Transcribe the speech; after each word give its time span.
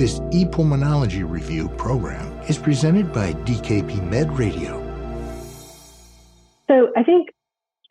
This 0.00 0.18
ePulmonology 0.32 1.30
Review 1.30 1.68
program 1.76 2.26
is 2.48 2.56
presented 2.56 3.12
by 3.12 3.34
DKB 3.34 4.02
Med 4.08 4.32
Radio. 4.32 4.80
So 6.68 6.88
I 6.96 7.02
think 7.02 7.28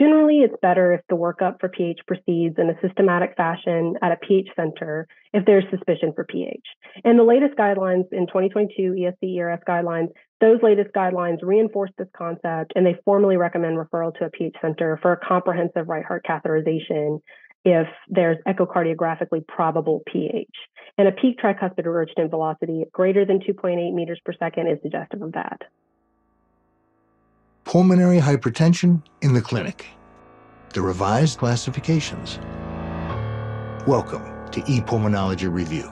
generally 0.02 0.39
it's 0.39 0.55
better 0.59 0.91
if 0.91 1.02
the 1.07 1.16
workup 1.16 1.59
for 1.59 1.70
pH 1.70 2.00
proceeds 2.07 2.55
in 2.57 2.68
a 2.68 2.73
systematic 2.82 3.36
fashion 3.38 3.93
at 4.02 4.11
a 4.11 4.16
pH 4.16 4.48
center 4.55 5.07
if 5.34 5.45
there's 5.45 5.66
suspicion 5.70 6.11
for 6.16 6.23
pH. 6.23 6.66
And 7.04 7.20
the 7.20 7.23
latest 7.23 7.55
guidelines 7.55 8.12
in 8.12 8.26
2022 8.26 8.96
ESC 8.98 9.38
ERS 9.38 9.60
guidelines, 9.70 10.07
those 10.41 10.57
latest 10.64 10.89
guidelines 10.96 11.44
reinforce 11.44 11.91
this 12.00 12.07
concept 12.18 12.73
and 12.76 12.88
they 12.88 12.96
formally 13.05 13.38
recommend 13.38 13.78
referral 13.78 14.18
to 14.18 14.26
a 14.26 14.32
pH 14.32 14.55
center 14.64 14.98
for 15.04 15.12
a 15.12 15.18
comprehensive 15.18 15.88
right 15.88 16.04
heart 16.04 16.26
catheterization 16.28 17.20
if 17.66 17.88
there's 18.07 18.38
echocardiographically 18.48 19.46
probable 19.48 20.02
pH. 20.05 20.50
And 20.98 21.07
a 21.07 21.12
peak 21.12 21.39
tricuspid 21.39 21.86
regurgitant 21.86 22.29
velocity 22.29 22.83
greater 22.92 23.25
than 23.25 23.39
2.8 23.39 23.93
meters 23.93 24.20
per 24.25 24.33
second 24.33 24.68
is 24.68 24.79
suggestive 24.82 25.21
of 25.21 25.33
that. 25.33 25.61
Pulmonary 27.64 28.19
hypertension 28.19 29.04
in 29.21 29.33
the 29.33 29.42
clinic. 29.42 29.86
The 30.74 30.82
revised 30.82 31.39
classifications. 31.39 32.39
Welcome 33.88 34.23
to 34.52 34.61
ePulmonology 34.61 35.52
Review. 35.52 35.89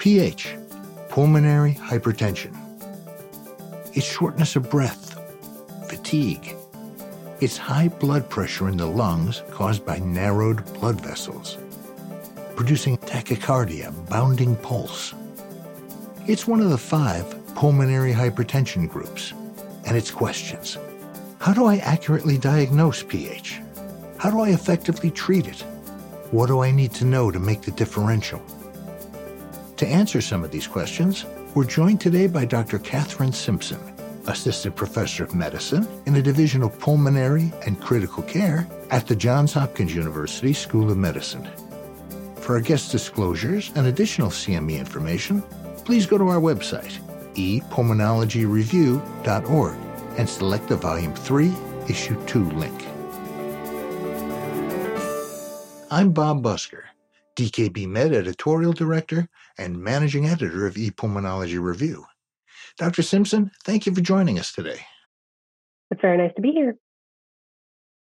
pH, 0.00 0.56
pulmonary 1.10 1.74
hypertension. 1.74 2.56
It's 3.94 4.06
shortness 4.06 4.56
of 4.56 4.70
breath, 4.70 5.14
fatigue, 5.90 6.56
it's 7.40 7.56
high 7.56 7.88
blood 7.88 8.28
pressure 8.28 8.68
in 8.68 8.76
the 8.76 8.86
lungs 8.86 9.42
caused 9.50 9.86
by 9.86 9.98
narrowed 9.98 10.64
blood 10.74 11.00
vessels, 11.00 11.56
producing 12.54 12.98
tachycardia, 12.98 13.92
bounding 14.08 14.54
pulse. 14.56 15.14
It's 16.26 16.46
one 16.46 16.60
of 16.60 16.70
the 16.70 16.78
five 16.78 17.40
pulmonary 17.54 18.12
hypertension 18.12 18.88
groups, 18.88 19.32
and 19.86 19.96
its 19.96 20.10
questions. 20.10 20.78
How 21.40 21.52
do 21.52 21.64
I 21.64 21.76
accurately 21.76 22.38
diagnose 22.38 23.02
pH? 23.02 23.60
How 24.18 24.30
do 24.30 24.40
I 24.40 24.50
effectively 24.50 25.10
treat 25.10 25.46
it? 25.46 25.60
What 26.30 26.46
do 26.46 26.60
I 26.60 26.70
need 26.70 26.92
to 26.94 27.04
know 27.04 27.30
to 27.30 27.38
make 27.38 27.62
the 27.62 27.70
differential? 27.70 28.42
To 29.78 29.86
answer 29.86 30.20
some 30.20 30.44
of 30.44 30.50
these 30.50 30.66
questions, 30.66 31.24
we're 31.54 31.64
joined 31.64 32.00
today 32.00 32.26
by 32.26 32.44
Dr. 32.44 32.78
Catherine 32.78 33.32
Simpson, 33.32 33.80
Assistant 34.30 34.76
Professor 34.76 35.24
of 35.24 35.34
Medicine 35.34 35.88
in 36.06 36.14
the 36.14 36.22
Division 36.22 36.62
of 36.62 36.78
Pulmonary 36.78 37.52
and 37.66 37.80
Critical 37.80 38.22
Care 38.22 38.68
at 38.90 39.08
the 39.08 39.16
Johns 39.16 39.52
Hopkins 39.52 39.92
University 39.94 40.52
School 40.52 40.90
of 40.90 40.96
Medicine. 40.96 41.48
For 42.36 42.54
our 42.54 42.60
guest 42.60 42.92
disclosures 42.92 43.72
and 43.74 43.88
additional 43.88 44.30
CME 44.30 44.78
information, 44.78 45.42
please 45.84 46.06
go 46.06 46.16
to 46.16 46.28
our 46.28 46.40
website, 46.40 47.00
epulmonologyreview.org, 47.34 49.76
and 50.16 50.28
select 50.28 50.68
the 50.68 50.76
Volume 50.76 51.14
3, 51.14 51.52
Issue 51.88 52.24
2 52.26 52.50
link. 52.52 52.86
I'm 55.90 56.12
Bob 56.12 56.44
Busker, 56.44 56.82
DKB 57.34 57.88
Med 57.88 58.12
Editorial 58.12 58.72
Director 58.72 59.28
and 59.58 59.82
Managing 59.82 60.26
Editor 60.26 60.66
of 60.66 60.74
ePulmonology 60.74 61.60
Review. 61.60 62.06
Dr. 62.80 63.02
Simpson, 63.02 63.50
thank 63.62 63.84
you 63.84 63.94
for 63.94 64.00
joining 64.00 64.38
us 64.38 64.52
today. 64.52 64.80
It's 65.90 66.00
very 66.00 66.16
nice 66.16 66.34
to 66.36 66.40
be 66.40 66.52
here. 66.52 66.78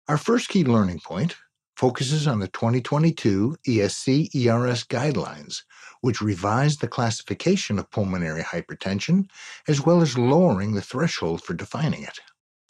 Our 0.08 0.18
first 0.18 0.48
key 0.48 0.64
learning 0.64 1.02
point 1.02 1.36
focuses 1.76 2.26
on 2.26 2.40
the 2.40 2.48
2022 2.48 3.58
ESC 3.68 4.34
ERS 4.34 4.86
guidelines, 4.86 5.64
which 6.00 6.22
revised 6.22 6.80
the 6.80 6.88
classification 6.88 7.80
of 7.80 7.92
pulmonary 7.92 8.44
hypertension 8.44 9.30
as 9.68 9.86
well 9.86 10.02
as 10.02 10.18
lowering 10.18 10.74
the 10.74 10.82
threshold 10.82 11.44
for 11.44 11.54
defining 11.54 12.04
it. 12.04 12.20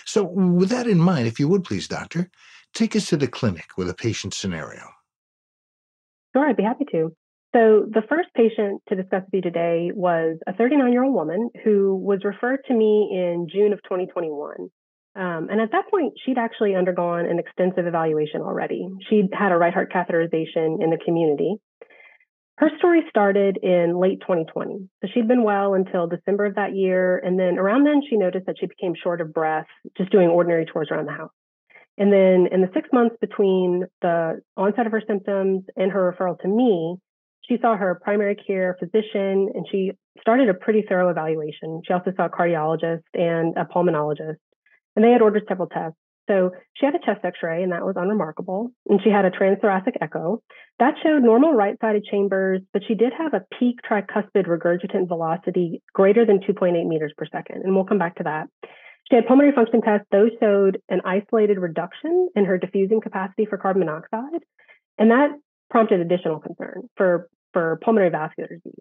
So, 0.04 0.24
with 0.24 0.70
that 0.70 0.88
in 0.88 0.98
mind, 0.98 1.28
if 1.28 1.40
you 1.40 1.48
would 1.50 1.64
please, 1.64 1.88
Doctor, 1.88 2.32
take 2.74 2.96
us 2.96 3.10
to 3.10 3.18
the 3.18 3.28
clinic 3.28 3.78
with 3.78 3.88
a 3.92 3.94
patient 3.94 4.34
scenario. 4.34 4.88
Sure, 6.34 6.50
I'd 6.50 6.58
be 6.58 6.64
happy 6.64 6.86
to. 6.94 7.16
So, 7.54 7.86
the 7.86 8.04
first 8.08 8.30
patient 8.34 8.82
to 8.88 8.96
discuss 8.96 9.24
with 9.26 9.34
you 9.34 9.42
today 9.42 9.92
was 9.94 10.38
a 10.48 10.54
39 10.54 10.92
year 10.94 11.04
old 11.04 11.14
woman 11.14 11.50
who 11.66 11.96
was 11.96 12.24
referred 12.24 12.60
to 12.68 12.74
me 12.74 13.10
in 13.12 13.48
June 13.52 13.74
of 13.74 13.84
2021. 13.84 14.70
Um, 15.14 15.48
and 15.52 15.60
at 15.60 15.72
that 15.74 15.90
point, 15.92 16.14
she'd 16.26 16.38
actually 16.38 16.76
undergone 16.76 17.26
an 17.26 17.40
extensive 17.40 17.86
evaluation 17.86 18.40
already. 18.42 18.88
She'd 19.10 19.30
had 19.34 19.52
a 19.52 19.58
right 19.58 19.74
heart 19.74 19.92
catheterization 19.92 20.82
in 20.82 20.90
the 20.90 21.00
community. 21.04 21.56
Her 22.58 22.70
story 22.78 23.02
started 23.10 23.58
in 23.62 24.00
late 24.00 24.22
2020. 24.22 24.88
So 25.02 25.08
she'd 25.14 25.28
been 25.28 25.44
well 25.44 25.74
until 25.74 26.08
December 26.08 26.46
of 26.46 26.56
that 26.56 26.74
year. 26.74 27.18
And 27.18 27.38
then 27.38 27.58
around 27.58 27.86
then, 27.86 28.02
she 28.10 28.16
noticed 28.16 28.46
that 28.46 28.56
she 28.60 28.68
became 28.68 28.94
short 28.96 29.20
of 29.20 29.34
breath 29.34 29.66
just 29.98 30.12
doing 30.12 30.30
ordinary 30.30 30.66
chores 30.72 30.88
around 30.90 31.08
the 31.08 31.12
house. 31.12 31.32
And 31.98 32.14
then 32.14 32.48
in 32.50 32.62
the 32.62 32.70
six 32.74 32.88
months 32.94 33.16
between 33.20 33.86
the 34.02 34.42
onset 34.56 34.86
of 34.86 34.94
her 34.94 35.04
symptoms 35.06 35.66
and 35.76 35.92
her 35.92 36.14
referral 36.14 36.40
to 36.40 36.48
me, 36.48 36.96
she 37.52 37.58
saw 37.62 37.76
her 37.76 38.00
primary 38.02 38.36
care 38.36 38.78
physician 38.80 39.50
and 39.54 39.66
she 39.72 39.92
started 40.22 40.48
a 40.48 40.54
pretty 40.54 40.84
thorough 40.88 41.10
evaluation. 41.10 41.82
She 41.86 41.94
also 41.94 42.12
saw 42.16 42.26
a 42.26 42.30
cardiologist 42.30 43.04
and 43.14 43.58
a 43.58 43.66
pulmonologist, 43.66 44.38
and 44.96 45.04
they 45.04 45.12
had 45.12 45.22
ordered 45.22 45.44
several 45.48 45.68
tests. 45.68 45.98
So 46.30 46.52
she 46.76 46.86
had 46.86 46.96
a 46.96 47.00
chest 47.00 47.26
x 47.26 47.40
ray, 47.44 47.64
and 47.64 47.72
that 47.74 47.84
was 47.84 47.96
unremarkable. 47.98 48.72
And 48.88 49.02
she 49.04 49.10
had 49.10 49.26
a 49.26 49.32
transthoracic 49.32 49.98
echo. 50.00 50.42
That 50.80 50.94
showed 51.04 51.24
normal 51.24 51.54
right 51.54 51.76
sided 51.82 52.06
chambers, 52.06 52.62
but 52.72 52.84
she 52.88 52.96
did 52.96 53.12
have 53.18 53.34
a 53.34 53.44
peak 53.60 53.80
tricuspid 53.90 54.48
regurgitant 54.48 55.08
velocity 55.08 55.82
greater 55.94 56.26
than 56.26 56.40
2.8 56.40 56.88
meters 56.88 57.12
per 57.18 57.26
second. 57.26 57.64
And 57.64 57.76
we'll 57.76 57.86
come 57.86 57.98
back 57.98 58.16
to 58.18 58.24
that. 58.24 58.48
She 59.10 59.16
had 59.16 59.28
pulmonary 59.28 59.54
function 59.54 59.82
tests. 59.82 60.08
Those 60.12 60.32
showed 60.40 60.80
an 60.88 61.02
isolated 61.04 61.58
reduction 61.58 62.30
in 62.36 62.46
her 62.46 62.58
diffusing 62.58 63.02
capacity 63.02 63.46
for 63.46 63.58
carbon 63.58 63.86
monoxide. 63.86 64.44
And 64.98 65.12
that 65.12 65.32
prompted 65.70 66.00
additional 66.00 66.40
concern 66.40 66.84
for, 66.96 67.28
for 67.54 67.80
pulmonary 67.84 68.10
vascular 68.10 68.50
disease. 68.50 68.80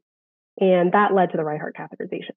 And 0.58 0.92
that 0.92 1.14
led 1.14 1.30
to 1.30 1.38
the 1.38 1.44
right 1.44 1.58
heart 1.58 1.74
catheterization. 1.78 2.36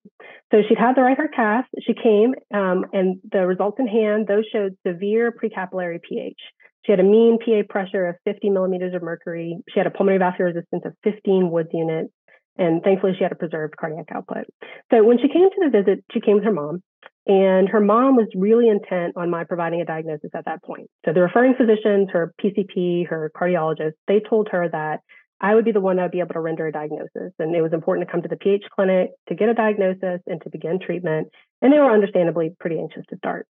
So 0.51 0.61
she'd 0.67 0.77
had 0.77 0.95
the 0.95 1.01
right 1.01 1.17
heart 1.17 1.33
cath. 1.35 1.65
She 1.85 1.93
came, 1.93 2.33
um, 2.53 2.85
and 2.93 3.19
the 3.29 3.45
results 3.45 3.79
in 3.79 3.87
hand, 3.87 4.27
those 4.27 4.45
showed 4.51 4.77
severe 4.87 5.31
precapillary 5.31 5.99
pH. 6.01 6.39
She 6.85 6.91
had 6.91 6.99
a 6.99 7.03
mean 7.03 7.37
PA 7.43 7.63
pressure 7.69 8.07
of 8.07 8.15
50 8.25 8.49
millimeters 8.49 8.93
of 8.93 9.01
mercury. 9.01 9.57
She 9.69 9.79
had 9.79 9.87
a 9.87 9.91
pulmonary 9.91 10.19
vascular 10.19 10.51
resistance 10.51 10.83
of 10.85 10.93
15 11.03 11.49
Woods 11.49 11.69
units. 11.73 12.11
And 12.57 12.83
thankfully, 12.83 13.13
she 13.17 13.23
had 13.23 13.31
a 13.31 13.35
preserved 13.35 13.75
cardiac 13.77 14.05
output. 14.13 14.45
So 14.91 15.03
when 15.03 15.17
she 15.17 15.27
came 15.27 15.49
to 15.49 15.69
the 15.69 15.69
visit, 15.69 16.03
she 16.11 16.21
came 16.21 16.35
with 16.35 16.43
her 16.43 16.51
mom. 16.51 16.83
And 17.25 17.69
her 17.69 17.79
mom 17.79 18.17
was 18.17 18.27
really 18.35 18.67
intent 18.67 19.13
on 19.15 19.29
my 19.29 19.45
providing 19.45 19.79
a 19.79 19.85
diagnosis 19.85 20.31
at 20.35 20.45
that 20.45 20.61
point. 20.61 20.89
So 21.05 21.13
the 21.13 21.21
referring 21.21 21.55
physicians, 21.55 22.09
her 22.11 22.33
PCP, 22.41 23.07
her 23.07 23.31
cardiologist, 23.35 23.93
they 24.07 24.19
told 24.29 24.49
her 24.51 24.67
that 24.69 24.99
I 25.43 25.53
would 25.55 25.65
be 25.65 25.73
the 25.73 25.81
one 25.81 25.97
that 25.97 26.03
would 26.03 26.11
be 26.11 26.21
able 26.21 26.33
to 26.33 26.39
render 26.39 26.65
a 26.67 26.71
diagnosis. 26.71 27.33
And 27.37 27.53
it 27.53 27.61
was 27.61 27.73
important 27.73 28.07
to 28.07 28.11
come 28.11 28.21
to 28.21 28.29
the 28.29 28.37
PH 28.37 28.63
clinic 28.73 29.09
to 29.27 29.35
get 29.35 29.49
a 29.49 29.53
diagnosis 29.53 30.21
and 30.25 30.41
to 30.41 30.49
begin 30.49 30.79
treatment. 30.79 31.27
And 31.61 31.73
they 31.73 31.79
were 31.79 31.91
understandably 31.91 32.55
pretty 32.61 32.79
anxious 32.79 33.03
to 33.09 33.17
start. 33.17 33.45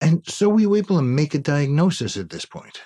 And 0.00 0.24
so 0.28 0.48
were 0.48 0.60
you 0.60 0.76
able 0.76 0.96
to 0.96 1.02
make 1.02 1.34
a 1.34 1.38
diagnosis 1.38 2.16
at 2.16 2.30
this 2.30 2.46
point? 2.46 2.80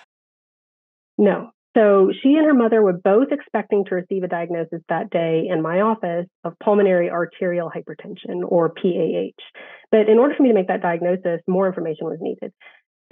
No. 1.19 1.50
So 1.77 2.10
she 2.22 2.34
and 2.34 2.47
her 2.47 2.55
mother 2.55 2.83
were 2.83 2.93
both 2.93 3.28
expecting 3.33 3.84
to 3.87 3.94
receive 3.94 4.22
a 4.22 4.28
diagnosis 4.28 4.81
that 4.89 5.10
day 5.10 5.49
in 5.50 5.60
my 5.60 5.81
office 5.81 6.27
of 6.43 6.54
pulmonary 6.62 7.10
arterial 7.10 7.71
hypertension 7.71 8.41
or 8.47 8.71
PAH. 8.71 9.43
But 9.91 10.09
in 10.09 10.19
order 10.19 10.34
for 10.34 10.43
me 10.43 10.49
to 10.49 10.54
make 10.54 10.69
that 10.69 10.83
diagnosis, 10.83 11.41
more 11.47 11.66
information 11.66 12.06
was 12.06 12.19
needed. 12.21 12.53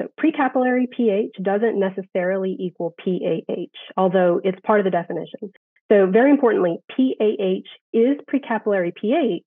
So 0.01 0.09
precapillary 0.19 0.89
pH 0.91 1.37
doesn't 1.43 1.79
necessarily 1.79 2.57
equal 2.59 2.95
PAH, 3.05 3.67
although 3.97 4.41
it's 4.43 4.59
part 4.65 4.81
of 4.81 4.85
the 4.85 4.91
definition. 4.91 5.53
So 5.93 6.07
very 6.07 6.31
importantly, 6.31 6.79
PAH 6.97 7.69
is 7.93 8.17
precapillary 8.33 8.95
pH, 8.95 9.45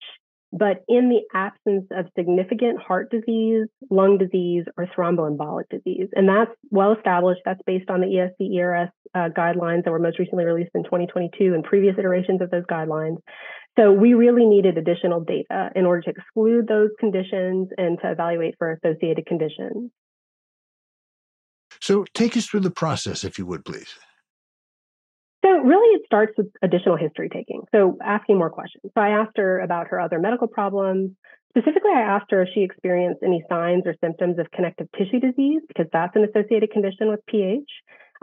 but 0.51 0.83
in 0.87 1.09
the 1.09 1.21
absence 1.33 1.87
of 1.91 2.05
significant 2.15 2.79
heart 2.79 3.09
disease, 3.09 3.67
lung 3.89 4.19
disease, 4.19 4.65
or 4.77 4.87
thromboembolic 4.95 5.69
disease. 5.71 6.09
And 6.13 6.29
that's 6.29 6.51
well 6.69 6.93
established. 6.93 7.41
That's 7.45 7.61
based 7.65 7.89
on 7.89 8.01
the 8.01 8.07
ESC 8.07 8.55
ERS 8.55 8.89
uh, 9.15 9.29
guidelines 9.35 9.85
that 9.85 9.91
were 9.91 9.99
most 9.99 10.19
recently 10.19 10.45
released 10.45 10.71
in 10.75 10.83
2022 10.83 11.55
and 11.55 11.63
previous 11.63 11.95
iterations 11.97 12.41
of 12.41 12.51
those 12.51 12.65
guidelines. 12.65 13.17
So 13.79 13.91
we 13.91 14.13
really 14.13 14.45
needed 14.45 14.77
additional 14.77 15.21
data 15.21 15.71
in 15.75 15.85
order 15.85 16.01
to 16.01 16.09
exclude 16.11 16.67
those 16.67 16.89
conditions 16.99 17.69
and 17.77 17.97
to 18.03 18.11
evaluate 18.11 18.53
for 18.59 18.71
associated 18.73 19.25
conditions. 19.25 19.89
So 21.83 22.05
take 22.13 22.37
us 22.37 22.45
through 22.45 22.61
the 22.61 22.71
process, 22.71 23.25
if 23.25 23.37
you 23.37 23.45
would, 23.45 23.65
please. 23.65 23.93
So 25.43 25.51
really 25.51 25.97
it 25.97 26.03
starts 26.05 26.31
with 26.37 26.47
additional 26.61 26.95
history 26.95 27.27
taking. 27.27 27.63
So 27.75 27.97
asking 28.01 28.37
more 28.37 28.49
questions. 28.49 28.83
So 28.95 29.01
I 29.01 29.09
asked 29.09 29.35
her 29.35 29.59
about 29.59 29.87
her 29.89 29.99
other 29.99 30.17
medical 30.17 30.47
problems. 30.47 31.11
Specifically, 31.49 31.91
I 31.93 31.99
asked 31.99 32.31
her 32.31 32.43
if 32.43 32.49
she 32.55 32.61
experienced 32.61 33.21
any 33.21 33.43
signs 33.49 33.83
or 33.85 33.95
symptoms 33.99 34.39
of 34.39 34.49
connective 34.51 34.87
tissue 34.97 35.19
disease, 35.19 35.61
because 35.67 35.87
that's 35.91 36.15
an 36.15 36.23
associated 36.23 36.71
condition 36.71 37.09
with 37.09 37.19
PH. 37.27 37.69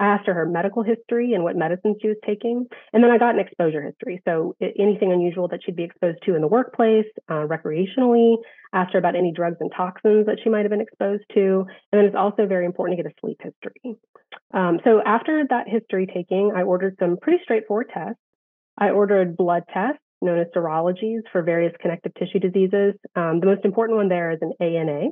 I 0.01 0.07
asked 0.07 0.27
her 0.27 0.35
her 0.35 0.47
medical 0.47 0.83
history 0.83 1.35
and 1.35 1.45
what 1.45 1.57
medicines 1.57 1.99
she 2.01 2.09
was 2.09 2.17
taking. 2.27 2.67
And 2.93 3.05
then 3.05 3.11
I 3.11 3.19
got 3.19 3.35
an 3.35 3.41
exposure 3.41 3.83
history. 3.83 4.23
So 4.25 4.57
anything 4.61 5.13
unusual 5.13 5.47
that 5.49 5.61
she'd 5.65 5.77
be 5.77 5.85
exposed 5.85 6.19
to 6.25 6.35
in 6.35 6.41
the 6.41 6.49
workplace, 6.49 7.05
uh, 7.29 7.47
recreationally, 7.47 8.37
asked 8.73 8.95
her 8.95 8.99
about 8.99 9.15
any 9.15 9.31
drugs 9.31 9.59
and 9.61 9.71
toxins 9.77 10.25
that 10.25 10.39
she 10.43 10.49
might 10.49 10.63
have 10.63 10.71
been 10.71 10.81
exposed 10.81 11.25
to. 11.35 11.67
And 11.93 11.99
then 12.01 12.05
it's 12.07 12.17
also 12.17 12.47
very 12.47 12.65
important 12.65 12.97
to 12.97 13.03
get 13.03 13.13
a 13.13 13.15
sleep 13.21 13.41
history. 13.43 13.97
Um, 14.55 14.81
so 14.85 15.03
after 15.05 15.45
that 15.51 15.69
history 15.69 16.07
taking, 16.07 16.53
I 16.57 16.63
ordered 16.63 16.97
some 16.99 17.19
pretty 17.21 17.43
straightforward 17.45 17.91
tests. 17.93 18.21
I 18.79 18.91
ordered 18.91 19.37
blood 19.37 19.65
tests 19.73 20.01
known 20.23 20.39
as 20.39 20.47
serologies 20.57 21.23
for 21.31 21.43
various 21.43 21.75
connective 21.81 22.15
tissue 22.15 22.39
diseases. 22.39 22.95
Um, 23.17 23.41
the 23.41 23.47
most 23.47 23.65
important 23.65 23.97
one 23.97 24.09
there 24.09 24.31
is 24.31 24.39
an 24.41 24.53
ANA. 24.61 25.11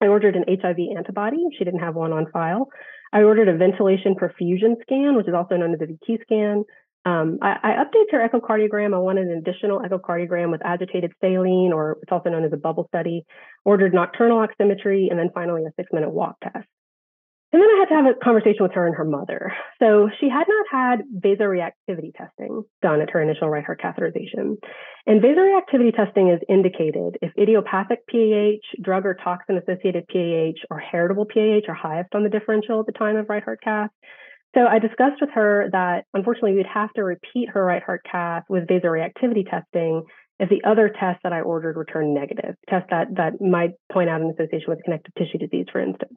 I 0.00 0.06
ordered 0.06 0.36
an 0.36 0.44
HIV 0.48 0.76
antibody. 0.96 1.38
She 1.56 1.64
didn't 1.64 1.80
have 1.80 1.94
one 1.94 2.12
on 2.12 2.30
file. 2.30 2.68
I 3.16 3.22
ordered 3.22 3.48
a 3.48 3.56
ventilation 3.56 4.14
perfusion 4.14 4.78
scan, 4.82 5.16
which 5.16 5.26
is 5.26 5.32
also 5.32 5.56
known 5.56 5.72
as 5.72 5.80
a 5.80 5.86
VQ 5.86 6.20
scan. 6.20 6.64
Um, 7.06 7.38
I, 7.40 7.56
I 7.62 7.70
updated 7.82 8.12
her 8.12 8.28
echocardiogram. 8.28 8.94
I 8.94 8.98
wanted 8.98 9.28
an 9.28 9.38
additional 9.38 9.80
echocardiogram 9.80 10.50
with 10.50 10.60
agitated 10.62 11.12
saline, 11.22 11.72
or 11.72 11.96
it's 12.02 12.12
also 12.12 12.28
known 12.28 12.44
as 12.44 12.52
a 12.52 12.58
bubble 12.58 12.84
study. 12.88 13.24
Ordered 13.64 13.94
nocturnal 13.94 14.46
oximetry, 14.46 15.06
and 15.08 15.18
then 15.18 15.30
finally 15.32 15.64
a 15.64 15.72
six-minute 15.76 16.10
walk 16.10 16.36
test. 16.42 16.68
And 17.56 17.62
then 17.62 17.70
I 17.70 17.78
had 17.78 17.88
to 17.88 17.94
have 17.94 18.04
a 18.04 18.22
conversation 18.22 18.58
with 18.60 18.72
her 18.72 18.86
and 18.86 18.94
her 18.94 19.06
mother. 19.06 19.50
So 19.78 20.10
she 20.20 20.28
had 20.28 20.44
not 20.46 20.66
had 20.70 21.04
vasoreactivity 21.24 22.12
testing 22.14 22.62
done 22.82 23.00
at 23.00 23.08
her 23.08 23.22
initial 23.22 23.48
right 23.48 23.64
heart 23.64 23.80
catheterization. 23.82 24.56
And 25.06 25.22
vasoreactivity 25.22 25.96
testing 25.96 26.28
is 26.28 26.38
indicated 26.50 27.16
if 27.22 27.32
idiopathic 27.40 28.00
PAH, 28.10 28.82
drug 28.82 29.06
or 29.06 29.14
toxin 29.14 29.56
associated 29.56 30.06
PAH, 30.08 30.66
or 30.70 30.78
heritable 30.78 31.24
PAH 31.24 31.62
are 31.66 31.74
highest 31.74 32.14
on 32.14 32.24
the 32.24 32.28
differential 32.28 32.80
at 32.80 32.84
the 32.84 32.92
time 32.92 33.16
of 33.16 33.30
right 33.30 33.42
heart 33.42 33.60
cath. 33.64 33.88
So 34.54 34.66
I 34.66 34.78
discussed 34.78 35.22
with 35.22 35.30
her 35.32 35.70
that 35.72 36.04
unfortunately 36.12 36.56
we'd 36.56 36.66
have 36.66 36.92
to 36.92 37.04
repeat 37.04 37.48
her 37.54 37.64
right 37.64 37.82
heart 37.82 38.02
cath 38.10 38.42
with 38.50 38.66
vasoreactivity 38.66 39.48
testing 39.48 40.02
if 40.38 40.50
the 40.50 40.62
other 40.68 40.88
tests 40.88 41.20
that 41.22 41.32
I 41.32 41.40
ordered 41.40 41.76
returned 41.76 42.14
negative, 42.14 42.56
tests 42.68 42.88
that, 42.90 43.08
that 43.16 43.40
might 43.40 43.70
point 43.90 44.10
out 44.10 44.20
an 44.20 44.30
association 44.30 44.66
with 44.68 44.82
connective 44.84 45.14
tissue 45.14 45.38
disease, 45.38 45.66
for 45.72 45.80
instance. 45.80 46.14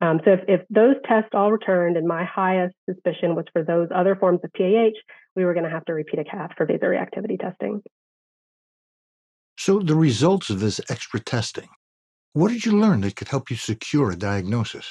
Um, 0.00 0.20
so 0.24 0.32
if, 0.32 0.40
if 0.48 0.60
those 0.70 0.96
tests 1.06 1.30
all 1.34 1.52
returned 1.52 1.96
and 1.96 2.06
my 2.06 2.24
highest 2.24 2.74
suspicion 2.88 3.34
was 3.34 3.44
for 3.52 3.62
those 3.62 3.88
other 3.94 4.16
forms 4.16 4.40
of 4.42 4.52
PAH, 4.54 4.96
we 5.36 5.44
were 5.44 5.52
going 5.52 5.64
to 5.64 5.70
have 5.70 5.84
to 5.86 5.92
repeat 5.92 6.20
a 6.20 6.24
cath 6.24 6.50
for 6.56 6.66
vasoreactivity 6.66 7.38
testing. 7.38 7.82
So 9.58 9.80
the 9.80 9.96
results 9.96 10.50
of 10.50 10.60
this 10.60 10.80
extra 10.88 11.20
testing, 11.20 11.68
what 12.32 12.50
did 12.50 12.64
you 12.64 12.72
learn 12.72 13.02
that 13.02 13.16
could 13.16 13.28
help 13.28 13.50
you 13.50 13.56
secure 13.56 14.12
a 14.12 14.16
diagnosis? 14.16 14.88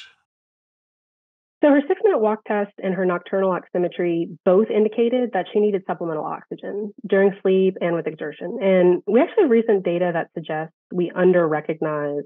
So 1.64 1.72
her 1.72 1.82
six 1.88 2.00
minute 2.04 2.20
walk 2.20 2.44
test 2.46 2.72
and 2.84 2.94
her 2.94 3.06
nocturnal 3.06 3.50
oximetry 3.50 4.28
both 4.46 4.68
indicated 4.70 5.32
that 5.34 5.48
she 5.52 5.60
needed 5.60 5.82
supplemental 5.88 6.24
oxygen 6.24 6.94
during 7.08 7.32
sleep 7.42 7.78
and 7.82 7.96
with 7.96 8.06
exertion. 8.06 8.60
And 8.62 9.02
we 9.08 9.22
actually 9.22 9.44
have 9.44 9.52
recent 9.52 9.84
data 9.84 10.12
that 10.14 10.30
suggests 10.36 10.76
we 10.92 11.12
under 11.16 11.48
recognize 11.48 12.22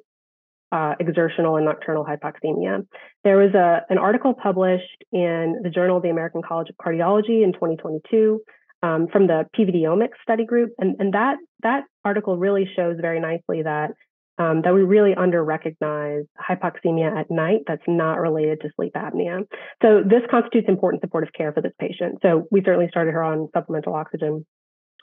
uh, 0.73 0.95
exertional 0.99 1.55
and 1.57 1.65
nocturnal 1.65 2.05
hypoxemia. 2.05 2.85
There 3.23 3.37
was 3.37 3.53
a, 3.53 3.81
an 3.89 3.97
article 3.97 4.33
published 4.33 5.03
in 5.11 5.59
the 5.63 5.69
Journal 5.69 5.97
of 5.97 6.03
the 6.03 6.09
American 6.09 6.41
College 6.41 6.69
of 6.69 6.75
Cardiology 6.75 7.43
in 7.43 7.53
2022 7.53 8.41
um, 8.83 9.07
from 9.11 9.27
the 9.27 9.45
PVDomics 9.57 10.21
study 10.23 10.45
group, 10.45 10.71
and, 10.77 10.95
and 10.99 11.13
that 11.13 11.37
that 11.61 11.83
article 12.03 12.37
really 12.37 12.67
shows 12.75 12.97
very 12.99 13.19
nicely 13.19 13.61
that 13.63 13.91
um, 14.37 14.61
that 14.63 14.73
we 14.73 14.81
really 14.81 15.13
under 15.15 15.43
recognize 15.43 16.23
hypoxemia 16.39 17.19
at 17.19 17.29
night 17.29 17.61
that's 17.67 17.83
not 17.87 18.19
related 18.19 18.61
to 18.61 18.69
sleep 18.75 18.93
apnea. 18.93 19.45
So 19.81 20.01
this 20.03 20.21
constitutes 20.29 20.67
important 20.67 21.01
supportive 21.01 21.33
care 21.33 21.51
for 21.51 21.61
this 21.61 21.73
patient. 21.79 22.19
So 22.21 22.47
we 22.51 22.61
certainly 22.63 22.87
started 22.89 23.11
her 23.11 23.23
on 23.23 23.49
supplemental 23.53 23.93
oxygen. 23.93 24.45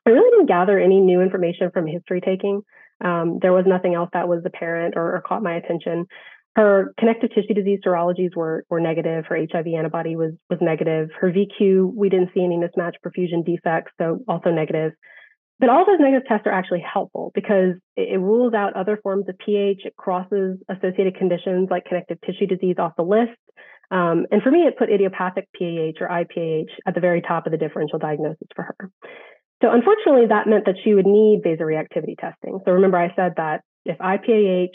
I 0.07 0.11
really 0.11 0.31
didn't 0.31 0.47
gather 0.47 0.79
any 0.79 1.01
new 1.01 1.21
information 1.21 1.71
from 1.71 1.87
history 1.87 2.21
taking. 2.21 2.63
Um, 3.05 3.39
there 3.41 3.53
was 3.53 3.65
nothing 3.67 3.95
else 3.95 4.11
that 4.13 4.29
was 4.29 4.43
apparent 4.45 4.95
or, 4.97 5.17
or, 5.17 5.23
caught 5.27 5.43
my 5.43 5.55
attention. 5.55 6.07
Her 6.57 6.93
connective 6.99 7.31
tissue 7.31 7.55
disease 7.55 7.79
serologies 7.87 8.35
were, 8.35 8.65
were 8.69 8.81
negative. 8.81 9.25
Her 9.29 9.37
HIV 9.37 9.67
antibody 9.77 10.17
was, 10.17 10.33
was 10.51 10.59
negative. 10.61 11.11
Her 11.21 11.31
VQ, 11.31 11.95
we 11.95 12.09
didn't 12.09 12.31
see 12.35 12.43
any 12.43 12.57
mismatch 12.57 12.95
perfusion 13.05 13.45
defects, 13.45 13.93
so 13.99 14.19
also 14.27 14.51
negative. 14.51 14.93
But 15.61 15.71
all 15.71 15.85
those 15.85 15.99
negative 15.99 16.27
tests 16.29 16.47
are 16.47 16.53
actually 16.53 16.85
helpful 16.93 17.33
because 17.35 17.75
it, 17.97 18.21
rules 18.21 18.55
out 18.55 18.75
other 18.77 18.99
forms 19.03 19.29
of 19.29 19.37
pH. 19.39 19.81
It 19.85 19.97
crosses 19.97 20.59
associated 20.69 21.17
conditions 21.17 21.69
like 21.71 21.85
connective 21.85 22.19
tissue 22.21 22.47
disease 22.47 22.77
off 22.79 22.93
the 22.97 23.03
list. 23.03 23.39
Um, 23.91 24.27
and 24.31 24.43
for 24.43 24.51
me, 24.51 24.61
it 24.61 24.79
put 24.79 24.91
idiopathic 24.91 25.49
PAH 25.59 26.01
or 26.01 26.09
IPAH 26.09 26.69
at 26.87 26.95
the 26.95 27.01
very 27.01 27.23
top 27.23 27.47
of 27.47 27.53
the 27.53 27.59
differential 27.59 27.99
diagnosis 27.99 28.47
for 28.55 28.65
her. 28.65 28.91
So 29.63 29.73
unfortunately, 29.73 30.27
that 30.29 30.47
meant 30.47 30.67
that 30.67 30.77
she 30.85 30.95
would 30.95 31.07
need 31.07 31.43
vasoreactivity 31.45 32.17
testing. 32.21 32.61
So 32.65 32.73
remember, 32.73 32.99
I 32.99 33.13
said 33.17 33.33
that 33.39 33.63
if 33.85 33.99
IPAH, 33.99 34.69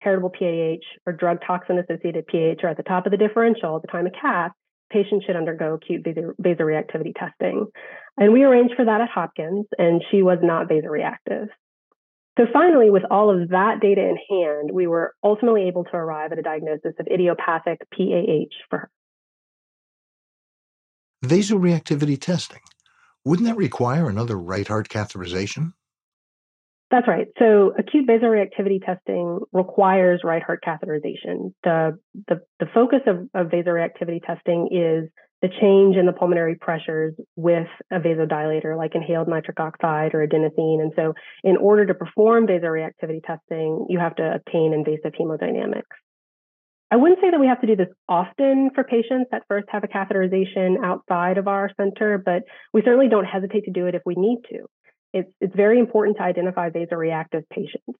heritable 0.00 0.30
PAH, 0.30 0.84
or 1.06 1.12
drug 1.12 1.38
toxin 1.44 1.78
associated 1.78 2.26
PAH 2.28 2.64
are 2.64 2.70
at 2.70 2.76
the 2.76 2.84
top 2.84 3.06
of 3.06 3.10
the 3.10 3.18
differential 3.18 3.76
at 3.76 3.82
the 3.82 3.88
time 3.88 4.06
of 4.06 4.12
cath, 4.20 4.52
patients 4.92 5.24
should 5.24 5.36
undergo 5.36 5.74
acute 5.74 6.04
vasoreactivity 6.04 7.14
testing. 7.16 7.66
And 8.18 8.32
we 8.32 8.44
arranged 8.44 8.74
for 8.76 8.84
that 8.84 9.00
at 9.00 9.08
Hopkins, 9.08 9.66
and 9.78 10.02
she 10.10 10.22
was 10.22 10.38
not 10.42 10.68
vasoreactive. 10.68 11.48
So 12.38 12.46
finally, 12.52 12.90
with 12.90 13.02
all 13.10 13.30
of 13.30 13.50
that 13.50 13.80
data 13.80 14.00
in 14.00 14.16
hand, 14.30 14.70
we 14.72 14.86
were 14.86 15.14
ultimately 15.22 15.68
able 15.68 15.84
to 15.84 15.96
arrive 15.96 16.32
at 16.32 16.38
a 16.38 16.42
diagnosis 16.42 16.94
of 16.98 17.06
idiopathic 17.06 17.80
PAH 17.90 18.54
for 18.70 18.78
her. 18.78 18.90
Vasoreactivity 21.24 22.20
testing. 22.20 22.60
Wouldn't 23.24 23.48
that 23.48 23.56
require 23.56 24.08
another 24.08 24.36
right 24.36 24.66
heart 24.66 24.88
catheterization? 24.88 25.74
That's 26.92 27.08
right. 27.08 27.26
So 27.38 27.72
acute 27.78 28.06
vasoreactivity 28.06 28.84
testing 28.84 29.40
requires 29.50 30.20
right 30.22 30.42
heart 30.42 30.62
catheterization. 30.62 31.54
The, 31.64 31.98
the, 32.28 32.42
the 32.60 32.66
focus 32.74 33.00
of, 33.06 33.30
of 33.34 33.50
vasoreactivity 33.50 34.22
testing 34.22 34.68
is 34.70 35.08
the 35.40 35.48
change 35.48 35.96
in 35.96 36.04
the 36.04 36.12
pulmonary 36.12 36.54
pressures 36.54 37.14
with 37.34 37.66
a 37.90 37.98
vasodilator 37.98 38.76
like 38.76 38.94
inhaled 38.94 39.26
nitric 39.26 39.58
oxide 39.58 40.14
or 40.14 40.24
adenosine. 40.24 40.82
And 40.82 40.92
so 40.94 41.14
in 41.42 41.56
order 41.56 41.86
to 41.86 41.94
perform 41.94 42.46
vasoreactivity 42.46 43.24
testing, 43.24 43.86
you 43.88 43.98
have 43.98 44.14
to 44.16 44.34
obtain 44.34 44.74
invasive 44.74 45.14
hemodynamics. 45.18 45.96
I 46.90 46.96
wouldn't 46.96 47.20
say 47.22 47.30
that 47.30 47.40
we 47.40 47.46
have 47.46 47.62
to 47.62 47.66
do 47.66 47.74
this 47.74 47.88
often 48.06 48.68
for 48.74 48.84
patients 48.84 49.30
that 49.30 49.44
first 49.48 49.66
have 49.70 49.82
a 49.82 49.88
catheterization 49.88 50.84
outside 50.84 51.38
of 51.38 51.48
our 51.48 51.70
center, 51.80 52.22
but 52.22 52.42
we 52.74 52.82
certainly 52.82 53.08
don't 53.08 53.24
hesitate 53.24 53.64
to 53.64 53.70
do 53.70 53.86
it 53.86 53.94
if 53.94 54.02
we 54.04 54.14
need 54.14 54.40
to 54.50 54.66
it's, 55.12 55.30
it's 55.40 55.54
very 55.54 55.78
important 55.78 56.16
to 56.16 56.22
identify 56.22 56.70
vasoreactive 56.70 57.42
patients. 57.50 57.98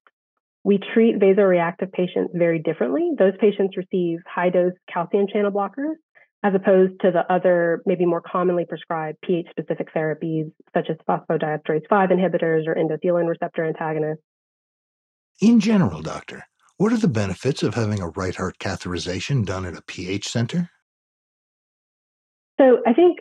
We 0.64 0.78
treat 0.94 1.18
vasoreactive 1.18 1.92
patients 1.92 2.32
very 2.34 2.60
differently. 2.60 3.10
Those 3.18 3.32
patients 3.40 3.76
receive 3.76 4.18
high 4.26 4.50
dose 4.50 4.72
calcium 4.92 5.26
channel 5.32 5.50
blockers 5.50 5.94
as 6.44 6.54
opposed 6.54 7.00
to 7.00 7.10
the 7.10 7.30
other, 7.32 7.82
maybe 7.86 8.04
more 8.04 8.20
commonly 8.20 8.64
prescribed 8.64 9.18
pH 9.22 9.46
specific 9.50 9.88
therapies, 9.94 10.50
such 10.74 10.88
as 10.90 10.96
phosphodiesterase 11.08 11.86
5 11.88 12.10
inhibitors 12.10 12.66
or 12.66 12.74
endothelin 12.74 13.28
receptor 13.28 13.64
antagonists. 13.64 14.22
In 15.40 15.60
general, 15.60 16.02
doctor, 16.02 16.44
what 16.78 16.92
are 16.92 16.98
the 16.98 17.08
benefits 17.08 17.62
of 17.62 17.74
having 17.74 18.00
a 18.00 18.08
right 18.08 18.34
heart 18.34 18.58
catheterization 18.58 19.44
done 19.46 19.64
at 19.64 19.76
a 19.76 19.82
pH 19.82 20.28
center? 20.28 20.70
So 22.60 22.78
I 22.86 22.92
think 22.92 23.20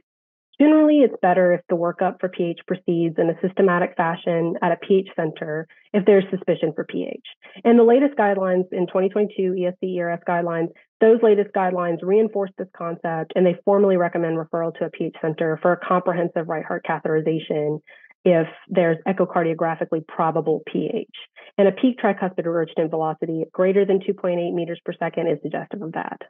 Generally, 0.62 1.00
it's 1.00 1.16
better 1.24 1.54
if 1.54 1.62
the 1.70 1.76
workup 1.76 2.20
for 2.20 2.30
pH 2.30 2.60
proceeds 2.68 3.16
in 3.18 3.32
a 3.32 3.42
systematic 3.42 3.96
fashion 3.98 4.54
at 4.62 4.72
a 4.72 4.78
pH 4.78 5.08
center 5.16 5.68
if 5.92 6.06
there's 6.06 6.24
suspicion 6.30 6.72
for 6.76 6.84
pH. 6.84 7.26
And 7.64 7.80
the 7.80 7.84
latest 7.84 8.16
guidelines 8.16 8.72
in 8.72 8.86
2022 8.86 9.54
ESC 9.54 9.98
ERS 9.98 10.20
guidelines, 10.30 10.68
those 11.00 11.18
latest 11.24 11.50
guidelines 11.56 12.04
reinforce 12.04 12.52
this 12.60 12.68
concept 12.78 13.34
and 13.34 13.44
they 13.44 13.56
formally 13.66 13.98
recommend 13.98 14.38
referral 14.38 14.72
to 14.78 14.86
a 14.86 14.92
pH 14.92 15.16
center 15.20 15.58
for 15.64 15.72
a 15.72 15.78
comprehensive 15.78 16.48
right 16.48 16.64
heart 16.64 16.86
catheterization 16.88 17.80
if 18.24 18.48
there's 18.70 18.98
echocardiographically 19.08 20.08
probable 20.08 20.62
pH. 20.72 21.10
And 21.58 21.70
a 21.70 21.72
peak 21.72 21.98
tricuspid 21.98 22.46
regurgitant 22.46 22.92
velocity 22.92 23.46
greater 23.52 23.84
than 23.84 24.00
2.8 24.00 24.54
meters 24.54 24.80
per 24.86 24.94
second 24.94 25.26
is 25.26 25.40
suggestive 25.42 25.82
of 25.82 25.94
that. 25.94 26.22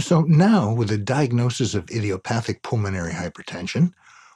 So 0.00 0.22
now, 0.22 0.72
with 0.72 0.90
a 0.90 0.98
diagnosis 0.98 1.74
of 1.74 1.90
idiopathic 1.90 2.62
pulmonary 2.62 3.12
hypertension, 3.12 3.92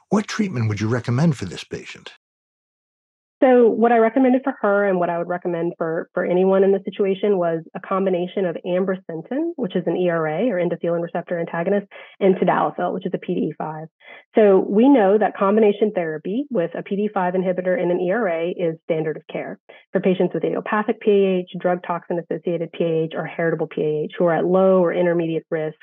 what 0.09 0.27
treatment 0.27 0.69
would 0.69 0.79
you 0.79 0.87
recommend 0.87 1.37
for 1.37 1.45
this 1.45 1.65
patient? 1.65 2.13
So 3.41 3.69
what 3.69 3.93
I 3.93 3.97
recommended 3.97 4.41
for 4.43 4.53
her 4.61 4.85
and 4.85 4.99
what 4.99 5.09
I 5.09 5.17
would 5.17 5.29
recommend 5.29 5.73
for, 5.77 6.09
for 6.13 6.25
anyone 6.25 6.63
in 6.63 6.71
the 6.71 6.81
situation 6.83 7.37
was 7.37 7.63
a 7.73 7.79
combination 7.79 8.45
of 8.45 8.57
ambrisentan, 8.65 9.53
which 9.55 9.77
is 9.77 9.83
an 9.87 9.95
ERA 9.95 10.47
or 10.47 10.59
endothelin 10.59 11.01
receptor 11.01 11.39
antagonist, 11.39 11.87
and 12.19 12.35
tadalafil, 12.35 12.93
which 12.93 13.05
is 13.05 13.13
a 13.13 13.17
PDE5. 13.17 13.87
So 14.35 14.59
we 14.67 14.89
know 14.89 15.17
that 15.17 15.37
combination 15.37 15.91
therapy 15.95 16.47
with 16.49 16.71
a 16.75 16.83
PDE5 16.83 17.35
inhibitor 17.35 17.79
and 17.79 17.91
an 17.91 18.01
ERA 18.01 18.49
is 18.49 18.75
standard 18.83 19.15
of 19.15 19.23
care 19.31 19.57
for 19.93 20.01
patients 20.01 20.33
with 20.33 20.43
idiopathic 20.43 20.99
PAH, 20.99 21.59
drug 21.59 21.79
toxin 21.87 22.19
associated 22.19 22.73
PAH, 22.73 23.17
or 23.17 23.25
heritable 23.25 23.67
PAH 23.67 24.07
who 24.17 24.25
are 24.25 24.35
at 24.35 24.45
low 24.45 24.83
or 24.83 24.93
intermediate 24.93 25.45
risk 25.49 25.77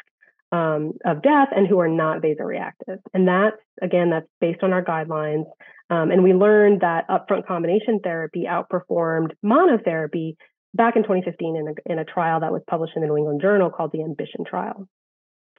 um, 0.53 0.93
of 1.05 1.23
death 1.23 1.49
and 1.55 1.67
who 1.67 1.81
are 1.81 1.88
not 1.88 2.23
vasoreactive. 2.23 2.99
And 3.12 3.26
that's, 3.26 3.57
again, 3.83 4.11
that's 4.11 4.29
based 4.41 4.62
on 4.62 4.73
our 4.73 4.85
guidelines. 4.85 5.47
Um, 5.91 6.11
and 6.11 6.23
we 6.23 6.35
learned 6.35 6.81
that 6.81 7.09
upfront 7.09 7.47
combination 7.47 8.00
therapy 8.03 8.47
outperformed 8.49 9.33
monotherapy 9.45 10.37
back 10.75 10.97
in 10.97 11.03
2015 11.03 11.57
in 11.57 11.69
a, 11.69 11.93
in 11.93 11.99
a 11.99 12.05
trial 12.05 12.41
that 12.41 12.53
was 12.53 12.62
published 12.69 12.95
in 12.97 13.03
the 13.03 13.09
New 13.09 13.17
England 13.17 13.41
Journal 13.41 13.71
called 13.71 13.93
the 13.93 14.03
Ambition 14.03 14.45
Trial. 14.45 14.88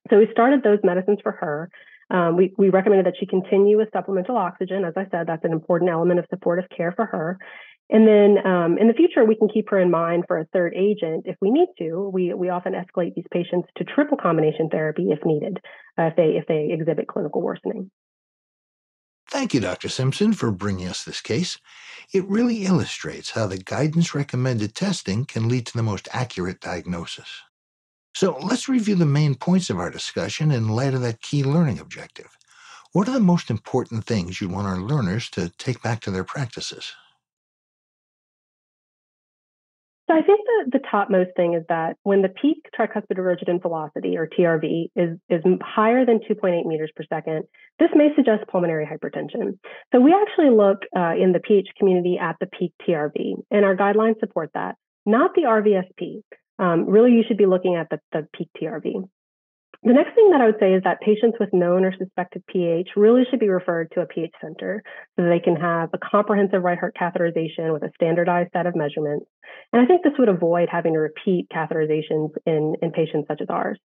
So 0.09 0.17
we 0.17 0.27
started 0.31 0.63
those 0.63 0.79
medicines 0.83 1.19
for 1.21 1.31
her. 1.33 1.69
Um, 2.09 2.37
we, 2.37 2.53
we 2.57 2.69
recommended 2.69 3.05
that 3.05 3.15
she 3.19 3.25
continue 3.25 3.77
with 3.77 3.89
supplemental 3.91 4.37
oxygen. 4.37 4.85
As 4.85 4.93
I 4.95 5.07
said, 5.11 5.27
that's 5.27 5.43
an 5.43 5.51
important 5.51 5.91
element 5.91 6.19
of 6.19 6.25
supportive 6.29 6.65
care 6.75 6.93
for 6.93 7.05
her. 7.05 7.37
And 7.89 8.05
then 8.05 8.45
um, 8.45 8.77
in 8.77 8.87
the 8.87 8.93
future, 8.93 9.23
we 9.23 9.35
can 9.35 9.47
keep 9.47 9.69
her 9.69 9.79
in 9.79 9.89
mind 9.89 10.25
for 10.27 10.37
a 10.37 10.45
third 10.51 10.73
agent 10.75 11.23
if 11.25 11.37
we 11.39 11.51
need 11.51 11.69
to. 11.79 12.09
We, 12.13 12.33
we 12.33 12.49
often 12.49 12.73
escalate 12.73 13.15
these 13.15 13.25
patients 13.31 13.69
to 13.77 13.85
triple 13.85 14.17
combination 14.17 14.69
therapy 14.69 15.07
if 15.11 15.19
needed, 15.23 15.59
uh, 15.97 16.03
if, 16.03 16.15
they, 16.17 16.35
if 16.35 16.45
they 16.47 16.69
exhibit 16.71 17.07
clinical 17.07 17.41
worsening. 17.41 17.89
Thank 19.29 19.53
you, 19.53 19.59
Dr. 19.59 19.89
Simpson, 19.89 20.33
for 20.33 20.51
bringing 20.51 20.87
us 20.87 21.03
this 21.03 21.21
case. 21.21 21.59
It 22.13 22.25
really 22.27 22.65
illustrates 22.65 23.31
how 23.31 23.47
the 23.47 23.57
guidance 23.57 24.15
recommended 24.15 24.73
testing 24.73 25.25
can 25.25 25.49
lead 25.49 25.65
to 25.67 25.77
the 25.77 25.83
most 25.83 26.07
accurate 26.13 26.61
diagnosis. 26.61 27.41
So 28.15 28.37
let's 28.41 28.69
review 28.69 28.95
the 28.95 29.05
main 29.05 29.35
points 29.35 29.69
of 29.69 29.79
our 29.79 29.91
discussion 29.91 30.51
in 30.51 30.69
light 30.69 30.93
of 30.93 31.01
that 31.01 31.21
key 31.21 31.43
learning 31.43 31.79
objective. 31.79 32.37
What 32.93 33.07
are 33.07 33.13
the 33.13 33.19
most 33.19 33.49
important 33.49 34.05
things 34.05 34.41
you 34.41 34.49
want 34.49 34.67
our 34.67 34.79
learners 34.79 35.29
to 35.31 35.49
take 35.57 35.83
back 35.83 35.99
to 36.01 36.11
their 36.11 36.23
practices? 36.23 36.93
So 40.07 40.15
I 40.15 40.21
think 40.21 40.39
the, 40.45 40.79
the 40.79 40.83
topmost 40.89 41.31
thing 41.35 41.53
is 41.53 41.63
that 41.67 41.97
when 42.03 42.21
the 42.21 42.29
peak 42.29 42.65
tricuspid 42.77 43.17
regurgitant 43.17 43.61
velocity, 43.61 44.17
or 44.17 44.27
TRV, 44.27 44.89
is, 44.95 45.17
is 45.29 45.41
higher 45.61 46.05
than 46.05 46.19
2.8 46.19 46.65
meters 46.65 46.91
per 46.95 47.03
second, 47.09 47.43
this 47.77 47.89
may 47.93 48.09
suggest 48.15 48.47
pulmonary 48.49 48.85
hypertension. 48.85 49.59
So 49.93 49.99
we 49.99 50.13
actually 50.13 50.55
look 50.55 50.83
uh, 50.95 51.13
in 51.21 51.33
the 51.33 51.41
PH 51.41 51.67
community 51.77 52.17
at 52.21 52.37
the 52.39 52.47
peak 52.47 52.73
TRV, 52.87 53.43
and 53.51 53.65
our 53.65 53.75
guidelines 53.75 54.19
support 54.21 54.51
that, 54.53 54.75
not 55.05 55.31
the 55.35 55.41
RVSP. 55.41 56.21
Um, 56.59 56.85
really, 56.85 57.11
you 57.11 57.23
should 57.27 57.37
be 57.37 57.45
looking 57.45 57.75
at 57.75 57.89
the, 57.89 57.99
the 58.13 58.27
peak 58.33 58.49
TRV. 58.59 59.09
The 59.87 59.93
next 59.93 60.15
thing 60.15 60.31
that 60.31 60.41
I 60.41 60.47
would 60.47 60.59
say 60.59 60.73
is 60.73 60.83
that 60.83 60.99
patients 60.99 61.37
with 61.39 61.53
known 61.53 61.85
or 61.85 61.93
suspected 61.97 62.43
PH 62.47 62.89
really 62.97 63.23
should 63.29 63.39
be 63.39 63.47
referred 63.47 63.89
to 63.91 64.01
a 64.01 64.05
PH 64.05 64.33
center 64.41 64.83
so 65.15 65.23
they 65.23 65.39
can 65.39 65.55
have 65.55 65.91
a 65.93 65.97
comprehensive 65.97 66.61
right 66.61 66.77
heart 66.77 66.93
catheterization 66.99 67.71
with 67.71 67.83
a 67.83 67.91
standardized 67.95 68.49
set 68.51 68.65
of 68.65 68.75
measurements. 68.75 69.27
And 69.71 69.81
I 69.81 69.85
think 69.85 70.03
this 70.03 70.11
would 70.19 70.27
avoid 70.27 70.67
having 70.69 70.91
to 70.91 70.99
repeat 70.99 71.47
catheterizations 71.55 72.31
in, 72.45 72.75
in 72.81 72.91
patients 72.91 73.29
such 73.29 73.39
as 73.39 73.47
ours. 73.49 73.79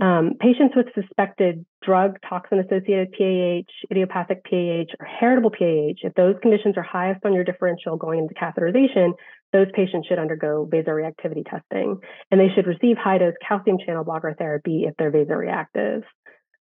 Um, 0.00 0.32
patients 0.40 0.74
with 0.74 0.86
suspected 0.94 1.64
drug 1.84 2.16
toxin 2.28 2.58
associated 2.58 3.12
PAH, 3.12 3.70
idiopathic 3.90 4.42
PAH, 4.44 4.94
or 4.98 5.06
heritable 5.06 5.50
PAH, 5.50 6.00
if 6.02 6.14
those 6.14 6.34
conditions 6.40 6.76
are 6.76 6.82
highest 6.82 7.24
on 7.24 7.34
your 7.34 7.44
differential 7.44 7.96
going 7.96 8.18
into 8.18 8.34
catheterization, 8.34 9.12
those 9.52 9.66
patients 9.74 10.08
should 10.08 10.18
undergo 10.18 10.68
vasoreactivity 10.70 11.44
testing 11.48 11.98
and 12.30 12.40
they 12.40 12.48
should 12.54 12.66
receive 12.66 12.96
high 12.96 13.18
dose 13.18 13.34
calcium 13.46 13.76
channel 13.84 14.02
blocker 14.02 14.34
therapy 14.36 14.84
if 14.88 14.94
they're 14.96 15.12
vasoreactive. 15.12 16.02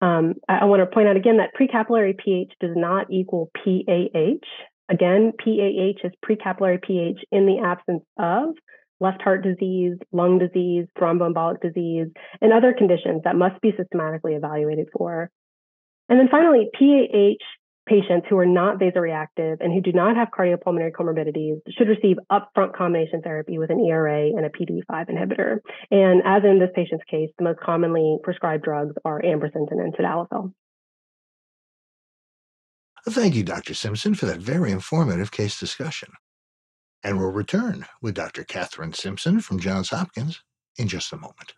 Um, 0.00 0.34
I, 0.48 0.58
I 0.58 0.64
want 0.66 0.80
to 0.80 0.86
point 0.86 1.08
out 1.08 1.16
again 1.16 1.38
that 1.38 1.50
precapillary 1.58 2.16
pH 2.16 2.52
does 2.60 2.76
not 2.76 3.10
equal 3.10 3.50
PAH. 3.56 4.46
Again, 4.90 5.32
PAH 5.38 6.06
is 6.06 6.12
precapillary 6.24 6.80
pH 6.80 7.18
in 7.32 7.46
the 7.46 7.58
absence 7.58 8.04
of 8.18 8.54
left 9.00 9.22
heart 9.22 9.42
disease, 9.42 9.96
lung 10.12 10.38
disease, 10.38 10.86
thromboembolic 10.98 11.60
disease, 11.60 12.08
and 12.40 12.52
other 12.52 12.74
conditions 12.76 13.22
that 13.24 13.36
must 13.36 13.60
be 13.60 13.72
systematically 13.76 14.34
evaluated 14.34 14.88
for. 14.96 15.30
And 16.08 16.18
then 16.18 16.28
finally, 16.30 16.68
PAH 16.74 17.44
patients 17.88 18.26
who 18.28 18.36
are 18.38 18.46
not 18.46 18.78
vasoreactive 18.78 19.56
and 19.60 19.72
who 19.72 19.80
do 19.80 19.92
not 19.92 20.14
have 20.16 20.28
cardiopulmonary 20.36 20.92
comorbidities 20.92 21.60
should 21.76 21.88
receive 21.88 22.16
upfront 22.30 22.74
combination 22.76 23.22
therapy 23.22 23.58
with 23.58 23.70
an 23.70 23.80
ERA 23.84 24.26
and 24.26 24.44
a 24.44 24.50
PD5 24.50 25.10
inhibitor. 25.10 25.58
And 25.90 26.22
as 26.24 26.44
in 26.44 26.58
this 26.58 26.70
patient's 26.74 27.04
case, 27.10 27.30
the 27.38 27.44
most 27.44 27.60
commonly 27.60 28.18
prescribed 28.22 28.64
drugs 28.64 28.94
are 29.04 29.22
ambrisentan 29.22 29.80
and 29.80 29.94
tadalafil. 29.94 30.52
Thank 33.08 33.34
you, 33.34 33.42
Dr. 33.42 33.72
Simpson, 33.74 34.14
for 34.14 34.26
that 34.26 34.38
very 34.38 34.70
informative 34.70 35.30
case 35.30 35.58
discussion. 35.58 36.10
And 37.04 37.18
we'll 37.18 37.30
return 37.30 37.86
with 38.02 38.14
Dr. 38.14 38.44
Catherine 38.44 38.92
Simpson 38.92 39.40
from 39.40 39.60
Johns 39.60 39.90
Hopkins 39.90 40.42
in 40.76 40.88
just 40.88 41.12
a 41.12 41.16
moment. 41.16 41.54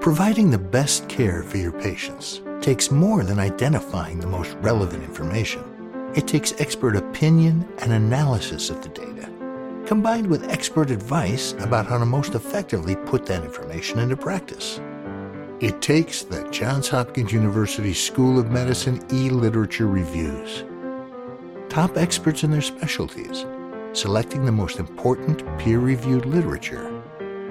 Providing 0.00 0.50
the 0.50 0.58
best 0.58 1.08
care 1.08 1.42
for 1.42 1.56
your 1.56 1.72
patients 1.72 2.40
takes 2.60 2.90
more 2.90 3.24
than 3.24 3.38
identifying 3.38 4.20
the 4.20 4.26
most 4.26 4.54
relevant 4.60 5.02
information. 5.02 5.62
It 6.14 6.26
takes 6.26 6.58
expert 6.60 6.96
opinion 6.96 7.68
and 7.78 7.92
analysis 7.92 8.70
of 8.70 8.82
the 8.82 8.88
data, 8.88 9.30
combined 9.86 10.26
with 10.26 10.48
expert 10.50 10.90
advice 10.90 11.52
about 11.58 11.86
how 11.86 11.98
to 11.98 12.06
most 12.06 12.34
effectively 12.34 12.96
put 12.96 13.26
that 13.26 13.44
information 13.44 13.98
into 13.98 14.16
practice. 14.16 14.80
It 15.60 15.82
takes 15.82 16.22
the 16.22 16.48
Johns 16.50 16.88
Hopkins 16.88 17.32
University 17.32 17.92
School 17.92 18.38
of 18.38 18.50
Medicine 18.50 19.04
e-literature 19.12 19.88
reviews 19.88 20.64
top 21.68 21.98
experts 21.98 22.44
in 22.44 22.50
their 22.50 22.62
specialties, 22.62 23.44
selecting 23.92 24.44
the 24.44 24.52
most 24.52 24.78
important 24.78 25.44
peer-reviewed 25.58 26.24
literature, 26.24 26.90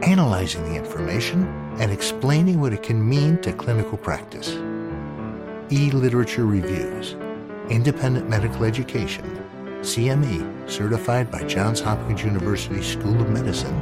analyzing 0.01 0.63
the 0.63 0.75
information, 0.75 1.43
and 1.79 1.91
explaining 1.91 2.59
what 2.59 2.73
it 2.73 2.81
can 2.81 3.07
mean 3.07 3.39
to 3.41 3.53
clinical 3.53 3.97
practice. 3.97 4.55
E-Literature 5.69 6.45
Reviews, 6.45 7.15
Independent 7.69 8.27
Medical 8.27 8.63
Education, 8.63 9.23
CME, 9.81 10.69
certified 10.69 11.29
by 11.29 11.43
Johns 11.43 11.79
Hopkins 11.79 12.23
University 12.23 12.81
School 12.81 13.21
of 13.21 13.29
Medicine, 13.29 13.79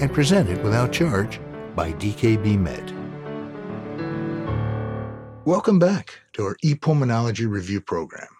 and 0.00 0.12
presented 0.12 0.62
without 0.62 0.92
charge 0.92 1.40
by 1.74 1.92
DKB 1.94 2.58
Med. 2.58 2.92
Welcome 5.44 5.80
back 5.80 6.20
to 6.34 6.44
our 6.44 6.56
ePulmonology 6.64 7.50
Review 7.50 7.80
Program. 7.80 8.31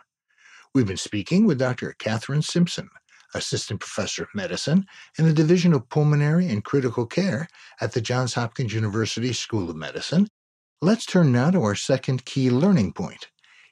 We've 0.75 0.87
been 0.87 0.97
speaking 0.97 1.45
with 1.45 1.59
Dr. 1.59 1.95
Catherine 1.99 2.41
Simpson, 2.41 2.89
Assistant 3.35 3.81
Professor 3.81 4.23
of 4.23 4.35
Medicine 4.35 4.87
in 5.19 5.27
the 5.27 5.35
Division 5.35 5.75
of 5.75 5.87
Pulmonary 5.91 6.49
and 6.49 6.65
Critical 6.65 7.05
Care 7.05 7.47
at 7.83 7.93
the 7.93 8.01
Johns 8.01 8.33
Hopkins 8.33 8.73
University 8.73 9.35
School 9.35 9.69
of 9.69 9.77
Medicine. 9.77 10.29
Let's 10.81 11.05
turn 11.05 11.31
now 11.31 11.51
to 11.51 11.63
our 11.63 11.75
second 11.75 12.25
key 12.25 12.51
learning 12.51 12.95
point. 12.95 13.29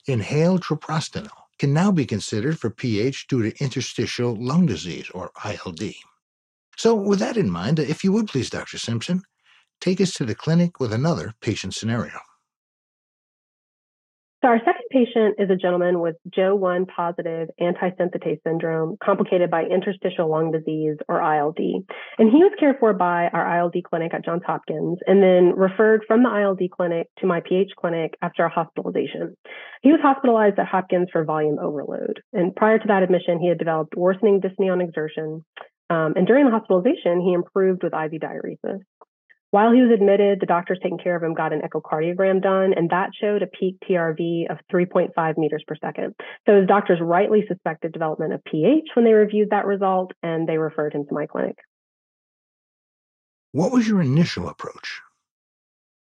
Inhaled 0.07 0.63
treprostinil 0.63 1.31
can 1.59 1.73
now 1.73 1.91
be 1.91 2.05
considered 2.05 2.59
for 2.59 2.69
PH 2.69 3.29
due 3.29 3.45
to 3.45 3.65
interstitial 3.65 4.37
lung 4.37 4.67
disease, 4.67 5.09
or 5.15 5.31
ILD. 5.43 5.95
So, 6.77 6.95
with 6.95 7.19
that 7.21 7.39
in 7.39 7.51
mind, 7.51 7.79
if 7.79 8.05
you 8.05 8.13
would 8.13 8.29
please, 8.29 8.51
Dr. 8.51 8.77
Simpson, 8.77 9.23
take 9.81 10.03
us 10.03 10.13
to 10.15 10.27
the 10.27 10.35
clinic 10.35 10.79
with 10.79 10.93
another 10.93 11.33
patient 11.41 11.75
scenario. 11.75 12.19
So 14.43 14.49
our 14.49 14.59
second 14.61 14.85
patient 14.91 15.35
is 15.39 15.51
a 15.51 15.57
gentleman 15.57 16.01
with 16.01 16.17
Jo-1 16.35 16.89
positive 16.89 17.51
antisynthetase 17.61 18.41
syndrome 18.43 18.97
complicated 19.05 19.51
by 19.51 19.65
interstitial 19.65 20.31
lung 20.31 20.51
disease 20.51 20.97
or 21.09 21.21
ILD. 21.21 21.59
And 21.59 22.31
he 22.31 22.39
was 22.39 22.53
cared 22.59 22.77
for 22.81 22.95
by 22.95 23.29
our 23.35 23.59
ILD 23.59 23.77
clinic 23.85 24.15
at 24.15 24.25
Johns 24.25 24.41
Hopkins 24.47 24.99
and 25.07 25.23
then 25.23 25.53
referred 25.55 26.05
from 26.07 26.23
the 26.23 26.31
ILD 26.31 26.71
clinic 26.75 27.09
to 27.19 27.27
my 27.27 27.41
PH 27.47 27.73
clinic 27.79 28.15
after 28.23 28.43
a 28.43 28.49
hospitalization. 28.49 29.37
He 29.83 29.93
was 29.93 30.01
hospitalized 30.03 30.59
at 30.59 30.69
Hopkins 30.69 31.09
for 31.13 31.23
volume 31.25 31.59
overload. 31.59 32.23
And 32.33 32.57
prior 32.57 32.79
to 32.79 32.89
that 32.89 33.03
admission, 33.03 33.41
he 33.41 33.49
had 33.49 33.59
developed 33.59 33.95
worsening 33.95 34.41
dyspnea 34.41 34.73
on 34.73 34.81
exertion. 34.81 35.45
Um, 35.91 36.15
and 36.17 36.27
during 36.27 36.47
the 36.47 36.53
hospitalization, 36.53 37.21
he 37.21 37.35
improved 37.35 37.83
with 37.83 37.93
IV 37.93 38.13
diuresis. 38.23 38.81
While 39.51 39.73
he 39.73 39.83
was 39.83 39.91
admitted, 39.91 40.39
the 40.41 40.47
doctors 40.47 40.79
taking 40.81 40.99
care 40.99 41.17
of 41.17 41.23
him 41.25 41.35
got 41.35 41.53
an 41.53 41.63
echocardiogram 41.63 42.41
done, 42.41 42.73
and 42.77 42.89
that 42.91 43.11
showed 43.21 43.43
a 43.43 43.49
peak 43.49 43.79
TRV 43.89 44.49
of 44.49 44.59
3.5 44.73 45.39
meters 45.39 45.65
per 45.67 45.75
second. 45.75 46.15
So 46.47 46.57
his 46.57 46.69
doctors 46.69 47.01
rightly 47.01 47.45
suspected 47.49 47.93
development 47.93 48.33
of 48.33 48.45
PH 48.45 48.91
when 48.95 49.05
they 49.05 49.13
reviewed 49.13 49.51
that 49.51 49.67
result, 49.67 50.13
and 50.23 50.49
they 50.49 50.59
referred 50.59 50.95
him 50.95 51.05
to 51.07 51.15
my 51.15 51.27
clinic. 51.27 51.57
What 53.51 53.73
was 53.73 53.89
your 53.89 54.01
initial 54.01 54.49
approach? 54.49 55.01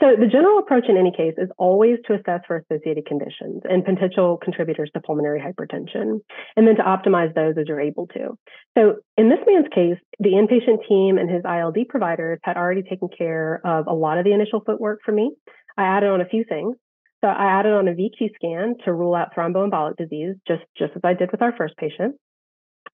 So 0.01 0.07
the 0.19 0.27
general 0.27 0.59
approach 0.59 0.85
in 0.89 0.97
any 0.97 1.11
case 1.11 1.35
is 1.37 1.49
always 1.57 1.97
to 2.07 2.15
assess 2.15 2.41
for 2.47 2.57
associated 2.57 3.05
conditions 3.05 3.61
and 3.63 3.85
potential 3.85 4.37
contributors 4.43 4.91
to 4.93 4.99
pulmonary 4.99 5.39
hypertension, 5.39 6.19
and 6.57 6.67
then 6.67 6.75
to 6.75 6.83
optimize 6.83 7.33
those 7.33 7.55
as 7.57 7.65
you're 7.67 7.79
able 7.79 8.07
to. 8.07 8.37
So 8.77 8.95
in 9.17 9.29
this 9.29 9.39
man's 9.47 9.67
case, 9.73 9.97
the 10.19 10.31
inpatient 10.31 10.87
team 10.89 11.17
and 11.17 11.29
his 11.29 11.43
ILD 11.45 11.87
providers 11.87 12.39
had 12.43 12.57
already 12.57 12.83
taken 12.83 13.07
care 13.07 13.61
of 13.65 13.87
a 13.87 13.93
lot 13.93 14.17
of 14.17 14.25
the 14.25 14.33
initial 14.33 14.61
footwork 14.65 14.99
for 15.05 15.13
me. 15.13 15.31
I 15.77 15.83
added 15.83 16.09
on 16.09 16.19
a 16.19 16.25
few 16.25 16.43
things. 16.43 16.75
So 17.23 17.29
I 17.29 17.45
added 17.45 17.71
on 17.71 17.87
a 17.87 17.93
VQ 17.93 18.35
scan 18.35 18.75
to 18.83 18.93
rule 18.93 19.15
out 19.15 19.33
thromboembolic 19.33 19.95
disease, 19.97 20.35
just, 20.45 20.63
just 20.77 20.91
as 20.95 21.01
I 21.03 21.13
did 21.13 21.31
with 21.31 21.41
our 21.41 21.55
first 21.57 21.75
patient. 21.77 22.15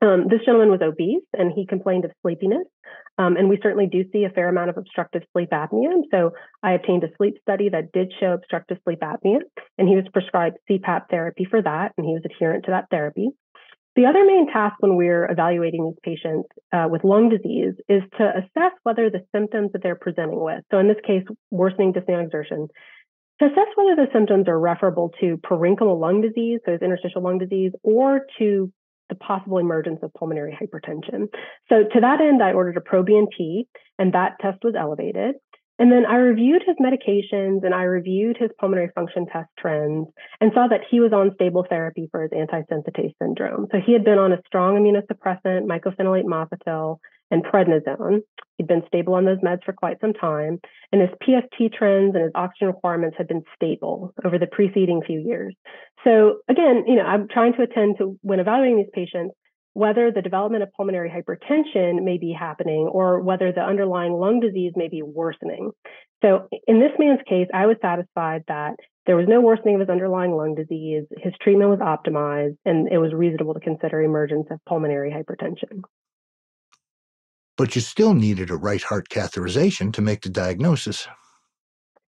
Um, 0.01 0.27
this 0.29 0.39
gentleman 0.45 0.69
was 0.69 0.81
obese 0.81 1.23
and 1.33 1.51
he 1.53 1.65
complained 1.65 2.05
of 2.05 2.11
sleepiness. 2.21 2.65
Um, 3.17 3.35
and 3.37 3.49
we 3.49 3.59
certainly 3.61 3.87
do 3.87 4.03
see 4.11 4.23
a 4.23 4.29
fair 4.29 4.49
amount 4.49 4.69
of 4.69 4.77
obstructive 4.77 5.23
sleep 5.33 5.49
apnea. 5.51 5.91
And 5.91 6.05
So 6.11 6.31
I 6.63 6.73
obtained 6.73 7.03
a 7.03 7.15
sleep 7.17 7.35
study 7.41 7.69
that 7.69 7.91
did 7.91 8.13
show 8.19 8.33
obstructive 8.33 8.77
sleep 8.83 8.99
apnea, 9.01 9.39
and 9.77 9.87
he 9.87 9.95
was 9.95 10.05
prescribed 10.13 10.57
CPAP 10.69 11.09
therapy 11.09 11.45
for 11.49 11.61
that, 11.61 11.91
and 11.97 12.05
he 12.05 12.13
was 12.13 12.23
adherent 12.25 12.65
to 12.65 12.71
that 12.71 12.87
therapy. 12.89 13.29
The 13.95 14.05
other 14.05 14.23
main 14.25 14.47
task 14.47 14.75
when 14.79 14.95
we're 14.95 15.29
evaluating 15.29 15.83
these 15.83 15.99
patients 16.01 16.47
uh, 16.71 16.87
with 16.89 17.03
lung 17.03 17.27
disease 17.27 17.73
is 17.89 18.01
to 18.17 18.29
assess 18.29 18.71
whether 18.83 19.09
the 19.09 19.25
symptoms 19.35 19.71
that 19.73 19.83
they're 19.83 19.95
presenting 19.95 20.41
with, 20.41 20.63
so 20.71 20.79
in 20.79 20.87
this 20.87 21.01
case, 21.05 21.23
worsening 21.51 21.91
dyspnea 21.91 22.23
exertion, 22.23 22.69
to 23.39 23.47
assess 23.47 23.67
whether 23.75 23.95
the 23.95 24.07
symptoms 24.13 24.47
are 24.47 24.59
referable 24.59 25.11
to 25.19 25.37
parenchymal 25.37 25.99
lung 25.99 26.21
disease, 26.21 26.59
so 26.65 26.71
interstitial 26.81 27.21
lung 27.21 27.37
disease, 27.37 27.73
or 27.83 28.21
to 28.39 28.71
the 29.11 29.15
possible 29.15 29.59
emergence 29.59 29.99
of 30.01 30.13
pulmonary 30.13 30.57
hypertension. 30.59 31.27
So 31.69 31.83
to 31.83 31.99
that 31.99 32.21
end, 32.21 32.41
I 32.41 32.53
ordered 32.53 32.77
a 32.77 32.79
proBNP, 32.79 33.67
and 33.99 34.13
that 34.13 34.37
test 34.39 34.63
was 34.63 34.73
elevated. 34.79 35.35
And 35.79 35.91
then 35.91 36.05
I 36.05 36.15
reviewed 36.15 36.61
his 36.65 36.75
medications 36.77 37.63
and 37.63 37.73
I 37.73 37.83
reviewed 37.83 38.37
his 38.37 38.51
pulmonary 38.59 38.91
function 38.93 39.25
test 39.25 39.49
trends 39.57 40.07
and 40.39 40.51
saw 40.53 40.67
that 40.67 40.81
he 40.89 40.99
was 40.99 41.11
on 41.11 41.31
stable 41.35 41.65
therapy 41.67 42.07
for 42.11 42.21
his 42.21 42.31
antisynthetase 42.31 43.15
syndrome. 43.21 43.67
So 43.71 43.79
he 43.83 43.93
had 43.93 44.03
been 44.03 44.19
on 44.19 44.31
a 44.31 44.41
strong 44.45 44.75
immunosuppressant, 44.75 45.65
mycophenolate 45.65 46.25
mofetil, 46.25 46.97
and 47.31 47.43
prednisone. 47.43 48.19
He'd 48.57 48.67
been 48.67 48.83
stable 48.85 49.15
on 49.15 49.25
those 49.25 49.39
meds 49.39 49.63
for 49.63 49.73
quite 49.73 49.99
some 50.01 50.13
time, 50.13 50.59
and 50.91 51.01
his 51.01 51.09
PFT 51.23 51.73
trends 51.73 52.13
and 52.13 52.25
his 52.25 52.31
oxygen 52.35 52.67
requirements 52.67 53.15
had 53.17 53.27
been 53.27 53.43
stable 53.55 54.13
over 54.23 54.37
the 54.37 54.47
preceding 54.47 55.01
few 55.01 55.19
years. 55.19 55.55
So 56.03 56.41
again, 56.49 56.83
you 56.85 56.95
know, 56.95 57.03
I'm 57.03 57.27
trying 57.27 57.53
to 57.53 57.63
attend 57.63 57.97
to 57.97 58.19
when 58.21 58.39
evaluating 58.39 58.77
these 58.77 58.91
patients 58.93 59.33
whether 59.73 60.11
the 60.11 60.21
development 60.21 60.63
of 60.63 60.71
pulmonary 60.73 61.09
hypertension 61.09 62.03
may 62.03 62.17
be 62.17 62.35
happening 62.37 62.89
or 62.91 63.21
whether 63.21 63.51
the 63.51 63.61
underlying 63.61 64.13
lung 64.13 64.39
disease 64.39 64.73
may 64.75 64.89
be 64.89 65.01
worsening. 65.01 65.71
So 66.21 66.47
in 66.67 66.79
this 66.79 66.91
man's 66.99 67.21
case, 67.27 67.47
I 67.53 67.65
was 67.65 67.77
satisfied 67.81 68.43
that 68.47 68.75
there 69.05 69.15
was 69.15 69.27
no 69.27 69.41
worsening 69.41 69.75
of 69.75 69.81
his 69.81 69.89
underlying 69.89 70.31
lung 70.31 70.55
disease, 70.55 71.05
his 71.17 71.33
treatment 71.41 71.71
was 71.71 71.79
optimized, 71.79 72.57
and 72.65 72.87
it 72.91 72.99
was 72.99 73.13
reasonable 73.13 73.55
to 73.55 73.59
consider 73.59 74.01
emergence 74.01 74.47
of 74.51 74.59
pulmonary 74.67 75.11
hypertension 75.11 75.81
but 77.61 77.75
you 77.75 77.81
still 77.81 78.15
needed 78.15 78.49
a 78.49 78.55
right 78.55 78.81
heart 78.81 79.07
catheterization 79.09 79.93
to 79.93 80.01
make 80.01 80.21
the 80.21 80.29
diagnosis. 80.29 81.07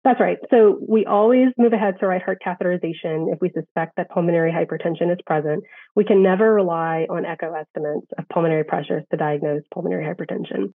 That's 0.04 0.20
right. 0.20 0.38
So 0.50 0.80
we 0.88 1.06
always 1.06 1.50
move 1.58 1.74
ahead 1.74 1.96
to 2.00 2.08
right 2.08 2.22
heart 2.22 2.40
catheterization 2.46 3.34
if 3.34 3.40
we 3.42 3.50
suspect 3.50 3.98
that 3.98 4.10
pulmonary 4.10 4.52
hypertension 4.52 5.12
is 5.12 5.18
present. 5.26 5.64
We 5.96 6.06
can 6.06 6.24
never 6.24 6.54
rely 6.54 7.06
on 7.10 7.26
echo 7.26 7.54
estimates 7.54 8.08
of 8.18 8.24
pulmonary 8.30 8.64
pressures 8.64 9.04
to 9.12 9.18
diagnose 9.18 9.64
pulmonary 9.74 10.06
hypertension. 10.06 10.74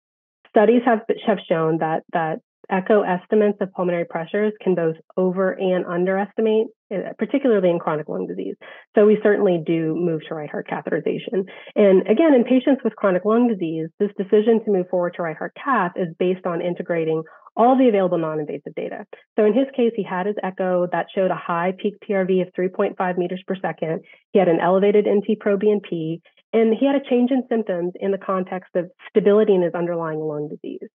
Studies 0.50 0.82
have, 0.86 1.00
have 1.25 1.38
shown 1.48 1.77
that, 1.77 2.03
that 2.12 2.39
echo 2.70 3.01
estimates 3.01 3.58
of 3.62 3.72
pulmonary 3.74 4.05
pressures 4.05 4.53
can 4.62 4.75
both 4.75 4.96
over 5.17 5.51
and 5.51 5.86
underestimate, 5.86 6.67
eh, 6.91 7.12
particularly 7.17 7.70
in 7.70 7.79
chronic 7.79 8.08
lung 8.10 8.27
disease. 8.27 8.55
So 8.96 9.05
we 9.05 9.20
certainly 9.22 9.62
do 9.65 9.96
move 9.96 10.22
to 10.27 10.36
right 10.36 10.50
heart 10.50 10.67
catheterization. 10.67 11.46
And 11.75 12.08
again, 12.08 12.34
in 12.34 12.43
patients 12.43 12.82
with 12.84 12.96
chronic 12.96 13.25
lung 13.25 13.48
disease, 13.48 13.89
this 14.00 14.12
decision 14.17 14.63
to 14.65 14.72
move 14.72 14.88
forward 14.89 15.13
to 15.15 15.24
right 15.24 15.38
heart 15.38 15.55
cath 15.62 15.93
is 15.96 16.10
based 16.20 16.46
on 16.46 16.62
integrating 16.62 17.24
all 17.55 17.77
the 17.77 17.88
available 17.88 18.17
non-invasive 18.17 18.74
data. 18.75 19.05
So 19.38 19.46
in 19.46 19.53
his 19.53 19.67
case, 19.75 19.91
he 19.96 20.03
had 20.03 20.25
his 20.25 20.36
echo 20.41 20.88
that 20.91 21.08
showed 21.13 21.32
a 21.32 21.36
high 21.36 21.74
peak 21.77 21.96
TRV 22.08 22.41
of 22.41 22.53
3.5 22.58 23.17
meters 23.17 23.43
per 23.46 23.55
second. 23.55 24.01
He 24.32 24.39
had 24.39 24.48
an 24.48 24.60
elevated 24.60 25.05
NT-proBNP, 25.08 26.22
and 26.54 26.74
he 26.80 26.86
had 26.86 26.96
a 26.96 27.10
change 27.10 27.32
in 27.32 27.44
symptoms 27.50 27.94
in 28.00 28.12
the 28.12 28.18
context 28.18 28.70
of 28.76 28.90
stability 29.10 29.56
in 29.56 29.64
his 29.64 29.74
underlying 29.74 30.20
lung 30.20 30.50
disease. 30.50 30.88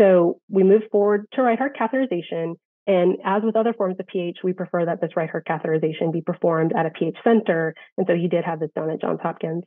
So 0.00 0.40
we 0.48 0.64
moved 0.64 0.86
forward 0.90 1.26
to 1.34 1.42
right 1.42 1.58
heart 1.58 1.76
catheterization. 1.78 2.54
And 2.86 3.18
as 3.24 3.42
with 3.44 3.54
other 3.54 3.74
forms 3.74 3.96
of 4.00 4.06
PH, 4.06 4.38
we 4.42 4.54
prefer 4.54 4.86
that 4.86 5.00
this 5.00 5.10
right 5.14 5.30
heart 5.30 5.46
catheterization 5.46 6.12
be 6.12 6.22
performed 6.22 6.72
at 6.74 6.86
a 6.86 6.90
PH 6.90 7.16
center. 7.22 7.74
And 7.98 8.06
so 8.08 8.16
he 8.16 8.26
did 8.26 8.44
have 8.44 8.58
this 8.58 8.70
done 8.74 8.90
at 8.90 9.00
Johns 9.00 9.20
Hopkins. 9.22 9.64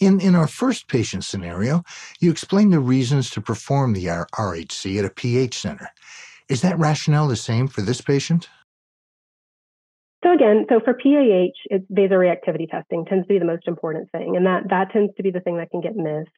In, 0.00 0.20
in 0.20 0.34
our 0.34 0.48
first 0.48 0.86
patient 0.88 1.24
scenario, 1.24 1.82
you 2.20 2.30
explained 2.30 2.72
the 2.72 2.80
reasons 2.80 3.30
to 3.30 3.40
perform 3.40 3.94
the 3.94 4.06
RHC 4.06 4.98
at 4.98 5.04
a 5.04 5.10
PH 5.10 5.56
center. 5.56 5.88
Is 6.48 6.60
that 6.60 6.78
rationale 6.78 7.28
the 7.28 7.36
same 7.36 7.68
for 7.68 7.80
this 7.80 8.02
patient? 8.02 8.48
So 10.24 10.32
again, 10.32 10.64
so 10.70 10.80
for 10.80 10.94
PAH, 10.94 11.52
it's 11.66 11.84
vasoreactivity 11.92 12.68
testing 12.70 13.04
tends 13.04 13.26
to 13.26 13.28
be 13.28 13.38
the 13.38 13.44
most 13.44 13.68
important 13.68 14.10
thing, 14.10 14.36
and 14.36 14.46
that 14.46 14.62
that 14.70 14.90
tends 14.90 15.14
to 15.16 15.22
be 15.22 15.30
the 15.30 15.40
thing 15.40 15.58
that 15.58 15.70
can 15.70 15.82
get 15.82 15.96
missed. 15.96 16.30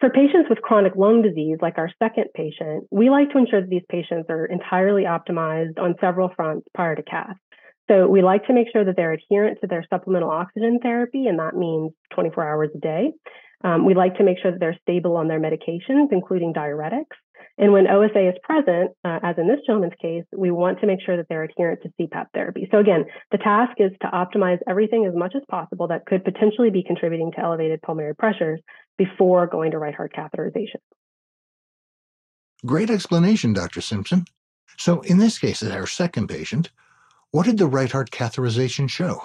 For 0.00 0.08
patients 0.08 0.48
with 0.48 0.62
chronic 0.62 0.94
lung 0.96 1.20
disease, 1.20 1.58
like 1.60 1.76
our 1.76 1.90
second 1.98 2.26
patient, 2.34 2.84
we 2.90 3.10
like 3.10 3.30
to 3.32 3.38
ensure 3.38 3.60
that 3.60 3.68
these 3.68 3.82
patients 3.90 4.30
are 4.30 4.46
entirely 4.46 5.02
optimized 5.02 5.78
on 5.78 5.96
several 6.00 6.30
fronts 6.34 6.66
prior 6.72 6.94
to 6.96 7.02
cath. 7.02 7.36
So 7.90 8.06
we 8.06 8.22
like 8.22 8.46
to 8.46 8.54
make 8.54 8.68
sure 8.72 8.84
that 8.84 8.96
they're 8.96 9.12
adherent 9.12 9.58
to 9.60 9.66
their 9.66 9.84
supplemental 9.90 10.30
oxygen 10.30 10.78
therapy, 10.80 11.26
and 11.26 11.38
that 11.38 11.54
means 11.54 11.92
24 12.14 12.48
hours 12.48 12.70
a 12.74 12.78
day. 12.78 13.12
Um, 13.64 13.84
we 13.84 13.94
like 13.94 14.16
to 14.16 14.24
make 14.24 14.38
sure 14.40 14.52
that 14.52 14.60
they're 14.60 14.78
stable 14.82 15.16
on 15.16 15.28
their 15.28 15.40
medications, 15.40 16.12
including 16.12 16.54
diuretics. 16.54 17.16
And 17.58 17.72
when 17.72 17.88
OSA 17.88 18.28
is 18.28 18.34
present, 18.44 18.92
uh, 19.04 19.18
as 19.22 19.36
in 19.36 19.48
this 19.48 19.58
gentleman's 19.66 19.94
case, 20.00 20.24
we 20.36 20.52
want 20.52 20.80
to 20.80 20.86
make 20.86 21.00
sure 21.04 21.16
that 21.16 21.26
they're 21.28 21.42
adherent 21.42 21.80
to 21.82 21.90
CPAP 22.00 22.26
therapy. 22.32 22.68
So 22.70 22.78
again, 22.78 23.04
the 23.32 23.38
task 23.38 23.72
is 23.78 23.90
to 24.00 24.06
optimize 24.06 24.58
everything 24.68 25.06
as 25.06 25.14
much 25.14 25.34
as 25.34 25.42
possible 25.50 25.88
that 25.88 26.06
could 26.06 26.24
potentially 26.24 26.70
be 26.70 26.84
contributing 26.84 27.32
to 27.32 27.40
elevated 27.40 27.82
pulmonary 27.82 28.14
pressures 28.14 28.60
before 28.96 29.48
going 29.48 29.72
to 29.72 29.78
right 29.78 29.94
heart 29.94 30.12
catheterization. 30.16 30.76
Great 32.64 32.90
explanation, 32.90 33.52
Dr. 33.52 33.80
Simpson. 33.80 34.24
So 34.76 35.00
in 35.00 35.18
this 35.18 35.38
case, 35.38 35.60
as 35.62 35.72
our 35.72 35.86
second 35.86 36.28
patient, 36.28 36.70
what 37.32 37.46
did 37.46 37.58
the 37.58 37.66
right 37.66 37.90
heart 37.90 38.10
catheterization 38.10 38.88
show? 38.88 39.20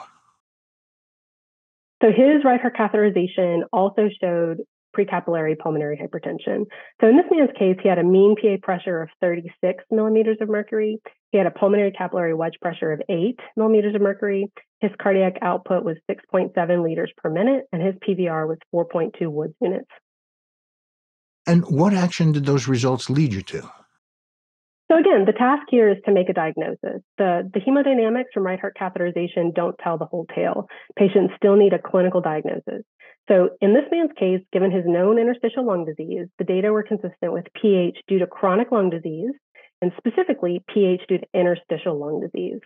So 2.02 2.10
his 2.10 2.43
right 2.43 2.60
heart 2.60 2.76
catheterization 2.76 3.62
also 3.72 4.10
showed 4.19 4.58
precapillary 4.97 5.58
pulmonary 5.58 5.97
hypertension. 5.97 6.65
So 7.01 7.08
in 7.08 7.17
this 7.17 7.25
man's 7.32 7.51
case, 7.58 7.77
he 7.82 7.89
had 7.89 7.99
a 7.99 8.03
mean 8.03 8.36
PA 8.39 8.58
pressure 8.62 9.01
of 9.01 9.10
36 9.21 9.84
millimeters 9.91 10.38
of 10.41 10.49
mercury. 10.49 10.99
He 11.32 11.38
had 11.38 11.47
a 11.47 11.51
pulmonary 11.51 11.91
capillary 11.91 12.34
wedge 12.34 12.53
pressure 12.62 12.91
of 12.91 13.01
8 13.10 13.39
millimeters 13.58 13.95
of 13.95 14.01
mercury. 14.01 14.51
His 14.79 14.91
cardiac 15.01 15.38
output 15.41 15.84
was 15.84 15.97
6.7 16.10 16.84
liters 16.84 17.12
per 17.17 17.29
minute, 17.29 17.65
and 17.71 17.82
his 17.82 17.95
PVR 17.95 18.47
was 18.47 18.58
4.2 18.73 19.32
Woods 19.32 19.56
units. 19.62 19.89
And 21.45 21.65
what 21.65 21.93
action 21.93 22.32
did 22.32 22.45
those 22.45 22.67
results 22.67 23.10
lead 23.10 23.34
you 23.34 23.41
to? 23.41 23.69
So 24.91 24.98
again, 24.98 25.26
the 25.26 25.34
task 25.34 25.63
here 25.69 25.89
is 25.89 25.98
to 26.06 26.12
make 26.12 26.30
a 26.30 26.34
diagnosis. 26.34 27.02
The, 27.17 27.50
the 27.54 27.60
hemodynamics 27.60 28.34
from 28.34 28.46
right 28.46 28.60
heart 28.60 28.78
catheterization 28.80 29.54
don't 29.54 29.78
tell 29.84 29.98
the 29.98 30.06
whole 30.06 30.26
tale. 30.36 30.67
Patients 30.98 31.34
still 31.38 31.56
need 31.56 31.74
a 31.74 31.80
clinical 31.80 32.22
diagnosis. 32.22 32.84
So 33.30 33.52
in 33.62 33.74
this 33.74 33.86
man's 33.91 34.12
case, 34.19 34.41
given 34.52 34.72
his 34.72 34.84
known 34.86 35.17
interstitial 35.17 35.65
lung 35.65 35.86
disease, 35.86 36.28
the 36.38 36.43
data 36.43 36.72
were 36.72 36.84
consistent 36.84 37.32
with 37.32 37.46
PH 37.60 37.98
due 38.08 38.19
to 38.19 38.28
chronic 38.28 38.72
lung 38.72 38.89
disease, 38.89 39.32
and 39.82 39.91
specifically 39.98 40.62
PH 40.74 41.02
due 41.08 41.19
to 41.19 41.28
interstitial 41.34 42.00
lung 42.00 42.19
disease. 42.19 42.60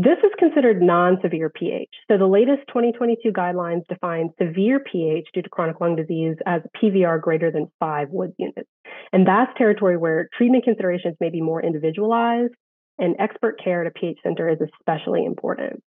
This 0.00 0.18
is 0.22 0.30
considered 0.38 0.80
non-severe 0.80 1.50
pH. 1.50 1.90
So 2.08 2.16
the 2.16 2.26
latest 2.28 2.62
2022 2.68 3.32
guidelines 3.32 3.84
define 3.88 4.30
severe 4.40 4.78
pH 4.78 5.26
due 5.34 5.42
to 5.42 5.48
chronic 5.48 5.80
lung 5.80 5.96
disease 5.96 6.36
as 6.46 6.62
PVR 6.80 7.20
greater 7.20 7.50
than 7.50 7.66
five 7.80 8.08
Woods 8.10 8.34
units. 8.38 8.70
And 9.12 9.26
that's 9.26 9.50
territory 9.58 9.96
where 9.96 10.28
treatment 10.38 10.62
considerations 10.62 11.16
may 11.18 11.30
be 11.30 11.40
more 11.40 11.60
individualized 11.60 12.54
and 13.00 13.16
expert 13.18 13.58
care 13.60 13.80
at 13.84 13.88
a 13.88 13.90
pH 13.90 14.18
center 14.22 14.48
is 14.48 14.58
especially 14.60 15.24
important. 15.24 15.82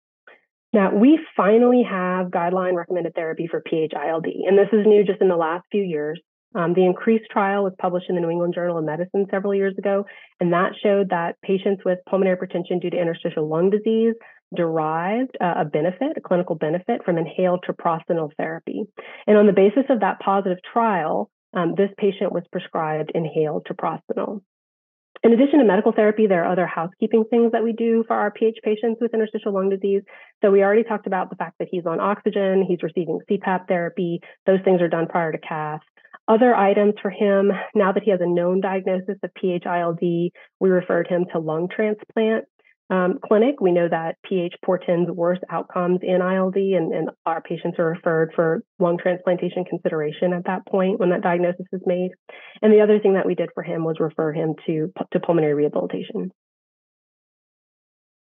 Now, 0.74 0.94
we 0.94 1.18
finally 1.38 1.84
have 1.90 2.28
guideline 2.28 2.76
recommended 2.76 3.16
therapy 3.16 3.48
for 3.48 3.62
PH-ILD, 3.62 4.26
and 4.26 4.58
this 4.58 4.68
is 4.74 4.86
new 4.86 5.06
just 5.06 5.22
in 5.22 5.30
the 5.30 5.38
last 5.38 5.64
few 5.72 5.84
years. 5.84 6.20
Um, 6.54 6.74
the 6.74 6.86
INCREASE 6.86 7.22
trial 7.32 7.64
was 7.64 7.74
published 7.80 8.10
in 8.10 8.16
the 8.16 8.22
New 8.22 8.30
England 8.30 8.54
Journal 8.54 8.78
of 8.78 8.84
Medicine 8.84 9.26
several 9.32 9.56
years 9.56 9.76
ago, 9.78 10.06
and 10.40 10.52
that 10.52 10.74
showed 10.82 11.10
that 11.10 11.40
patients 11.42 11.84
with 11.86 12.00
pulmonary 12.10 12.36
hypertension 12.36 12.82
due 12.82 12.90
to 12.90 13.00
interstitial 13.00 13.48
lung 13.48 13.70
disease 13.70 14.16
derived 14.56 15.38
uh, 15.40 15.54
a 15.58 15.66
benefit, 15.66 16.18
a 16.18 16.22
clinical 16.22 16.56
benefit 16.56 17.06
from 17.06 17.18
inhaled 17.18 17.64
treprostinil 17.68 18.32
therapy. 18.36 18.84
And 19.28 19.38
on 19.38 19.48
the 19.48 19.54
basis 19.54 19.86
of 19.90 20.02
that 20.02 20.20
positive 20.20 20.58
trial, 20.74 21.30
um, 21.54 21.76
this 21.76 21.90
patient 21.98 22.34
was 22.34 22.44
prescribed 22.52 23.12
inhaled 23.16 23.66
treprostinil. 23.66 24.42
In 25.24 25.34
addition 25.34 25.60
to 25.60 25.66
medical 25.66 25.92
therapy, 25.92 26.26
there 26.26 26.44
are 26.44 26.52
other 26.52 26.66
housekeeping 26.66 27.26
things 27.30 27.52
that 27.52 27.64
we 27.64 27.74
do 27.74 28.04
for 28.08 28.16
our 28.16 28.32
PH 28.32 28.58
patients 28.64 28.98
with 29.00 29.14
interstitial 29.14 29.54
lung 29.54 29.70
disease. 29.70 30.02
So 30.42 30.50
we 30.50 30.64
already 30.64 30.84
talked 30.84 31.06
about 31.06 31.30
the 31.30 31.36
fact 31.36 31.60
that 31.60 31.68
he's 31.70 31.86
on 31.86 32.00
oxygen, 32.00 32.66
he's 32.68 32.82
receiving 32.82 33.20
CPAP 33.30 33.68
therapy. 33.68 34.20
Those 34.48 34.62
things 34.66 34.82
are 34.82 34.88
done 34.88 35.08
prior 35.08 35.32
to 35.32 35.38
cath. 35.38 35.82
Other 36.32 36.56
items 36.56 36.94
for 37.02 37.10
him, 37.10 37.52
now 37.76 37.92
that 37.92 38.04
he 38.04 38.12
has 38.12 38.22
a 38.22 38.26
known 38.26 38.62
diagnosis 38.62 39.18
of 39.22 39.34
PH-ILD, 39.34 40.00
we 40.00 40.70
referred 40.70 41.08
him 41.08 41.26
to 41.34 41.40
lung 41.40 41.68
transplant. 41.68 42.46
um, 42.90 43.20
clinic. 43.22 43.60
We 43.60 43.74
know 43.74 43.90
that 43.90 44.16
pH 44.24 44.54
portends 44.64 45.12
worse 45.12 45.40
outcomes 45.50 46.00
in 46.04 46.22
ILD, 46.22 46.56
and, 46.56 46.94
and 46.94 47.10
our 47.26 47.42
patients 47.42 47.80
are 47.80 47.88
referred 47.88 48.32
for 48.34 48.64
lung 48.80 48.98
transplantation 48.98 49.66
consideration 49.66 50.32
at 50.32 50.46
that 50.46 50.66
point 50.68 51.00
when 51.02 51.10
that 51.10 51.22
diagnosis 51.22 51.66
is 51.74 51.82
made. 51.86 52.12
And 52.62 52.72
the 52.72 52.80
other 52.80 53.00
thing 53.00 53.16
that 53.16 53.26
we 53.26 53.36
did 53.36 53.50
for 53.54 53.64
him 53.64 53.84
was 53.84 53.98
refer 54.00 54.32
him 54.32 54.56
to, 54.68 54.94
to 55.12 55.20
pulmonary 55.20 55.54
rehabilitation. 55.54 56.32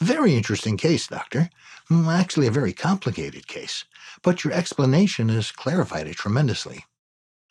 Very 0.03 0.35
interesting 0.35 0.77
case, 0.77 1.07
Doctor. 1.07 1.49
Mm, 1.91 2.09
actually, 2.09 2.47
a 2.47 2.51
very 2.51 2.75
complicated 2.75 3.47
case, 3.47 3.87
but 4.23 4.45
your 4.45 4.53
explanation 4.53 5.31
has 5.31 5.51
clarified 5.51 6.07
it 6.07 6.17
tremendously. 6.17 6.85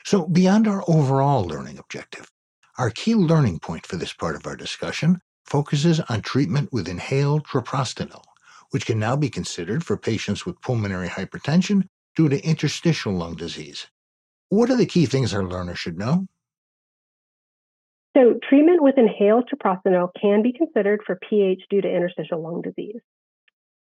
So, 0.05 0.27
beyond 0.27 0.67
our 0.67 0.83
overall 0.87 1.43
learning 1.45 1.79
objective, 1.79 2.29
our 2.77 2.91
key 2.91 3.15
learning 3.15 3.57
point 3.57 3.87
for 3.87 3.95
this 3.95 4.13
part 4.13 4.35
of 4.35 4.45
our 4.45 4.55
discussion 4.55 5.19
focuses 5.45 5.99
on 5.99 6.21
treatment 6.21 6.69
with 6.71 6.87
inhaled 6.87 7.43
treprostinil, 7.47 8.21
which 8.69 8.85
can 8.85 8.99
now 8.99 9.15
be 9.15 9.31
considered 9.31 9.83
for 9.83 9.97
patients 9.97 10.45
with 10.45 10.61
pulmonary 10.61 11.07
hypertension 11.07 11.87
due 12.15 12.29
to 12.29 12.45
interstitial 12.47 13.13
lung 13.13 13.33
disease. 13.35 13.87
What 14.49 14.69
are 14.69 14.77
the 14.77 14.85
key 14.85 15.07
things 15.07 15.33
our 15.33 15.43
learner 15.43 15.73
should 15.73 15.97
know? 15.97 16.27
So, 18.15 18.35
treatment 18.47 18.83
with 18.83 18.99
inhaled 18.99 19.49
treprostinil 19.49 20.09
can 20.21 20.43
be 20.43 20.53
considered 20.53 21.01
for 21.03 21.17
PH 21.27 21.63
due 21.71 21.81
to 21.81 21.89
interstitial 21.89 22.43
lung 22.43 22.61
disease. 22.61 23.01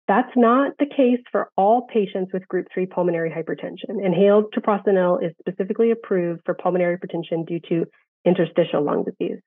That's 0.07 0.31
not 0.35 0.73
the 0.79 0.85
case 0.85 1.21
for 1.31 1.49
all 1.55 1.87
patients 1.93 2.31
with 2.33 2.47
group 2.47 2.67
3 2.73 2.87
pulmonary 2.87 3.29
hypertension. 3.29 4.03
Inhaled 4.03 4.53
treprostinil 4.53 5.25
is 5.25 5.31
specifically 5.39 5.91
approved 5.91 6.41
for 6.45 6.53
pulmonary 6.53 6.97
hypertension 6.97 7.45
due 7.47 7.59
to 7.69 7.85
interstitial 8.25 8.83
lung 8.83 9.05
disease. 9.05 9.39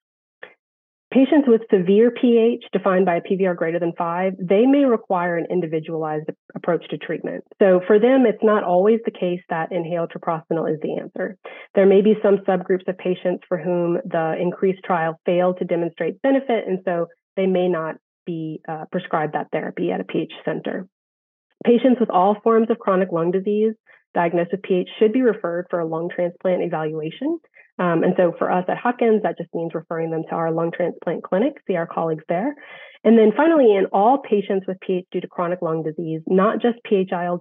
Patients 1.12 1.46
with 1.46 1.62
severe 1.70 2.10
pH, 2.10 2.64
defined 2.72 3.06
by 3.06 3.16
a 3.16 3.20
PVR 3.20 3.56
greater 3.56 3.78
than 3.78 3.92
five, 3.96 4.32
they 4.40 4.66
may 4.66 4.84
require 4.84 5.36
an 5.36 5.46
individualized 5.50 6.28
approach 6.54 6.86
to 6.88 6.98
treatment. 6.98 7.44
So 7.62 7.80
for 7.86 8.00
them, 8.00 8.26
it's 8.26 8.42
not 8.42 8.64
always 8.64 8.98
the 9.04 9.12
case 9.12 9.40
that 9.48 9.70
inhaled 9.70 10.10
treprostinil 10.10 10.72
is 10.72 10.80
the 10.82 10.98
answer. 11.00 11.36
There 11.76 11.86
may 11.86 12.00
be 12.00 12.16
some 12.22 12.38
subgroups 12.38 12.88
of 12.88 12.98
patients 12.98 13.44
for 13.48 13.56
whom 13.56 13.98
the 14.04 14.34
INCREASE 14.40 14.80
trial 14.84 15.20
failed 15.24 15.58
to 15.58 15.64
demonstrate 15.64 16.20
benefit, 16.22 16.66
and 16.66 16.80
so 16.84 17.06
they 17.36 17.46
may 17.46 17.68
not 17.68 17.96
be 18.26 18.60
uh, 18.68 18.84
prescribed 18.90 19.34
that 19.34 19.48
therapy 19.52 19.90
at 19.90 20.00
a 20.00 20.04
pH 20.04 20.32
center. 20.44 20.86
Patients 21.64 21.98
with 21.98 22.10
all 22.10 22.36
forms 22.42 22.68
of 22.70 22.78
chronic 22.78 23.10
lung 23.12 23.30
disease 23.30 23.74
diagnosed 24.14 24.50
with 24.52 24.62
pH 24.62 24.88
should 24.98 25.12
be 25.12 25.22
referred 25.22 25.66
for 25.70 25.80
a 25.80 25.86
lung 25.86 26.10
transplant 26.14 26.62
evaluation. 26.62 27.38
Um, 27.78 28.02
and 28.02 28.14
so 28.16 28.32
for 28.38 28.50
us 28.50 28.64
at 28.68 28.78
Hopkins, 28.78 29.22
that 29.22 29.36
just 29.36 29.54
means 29.54 29.74
referring 29.74 30.10
them 30.10 30.22
to 30.30 30.34
our 30.34 30.50
lung 30.50 30.72
transplant 30.74 31.22
clinic, 31.22 31.54
see 31.66 31.76
our 31.76 31.86
colleagues 31.86 32.24
there. 32.28 32.54
And 33.06 33.16
then 33.16 33.30
finally, 33.36 33.76
in 33.76 33.86
all 33.92 34.18
patients 34.18 34.66
with 34.66 34.80
PH 34.80 35.06
due 35.12 35.20
to 35.20 35.28
chronic 35.28 35.62
lung 35.62 35.84
disease, 35.84 36.22
not 36.26 36.60
just 36.60 36.82
PH-ILD, 36.82 37.40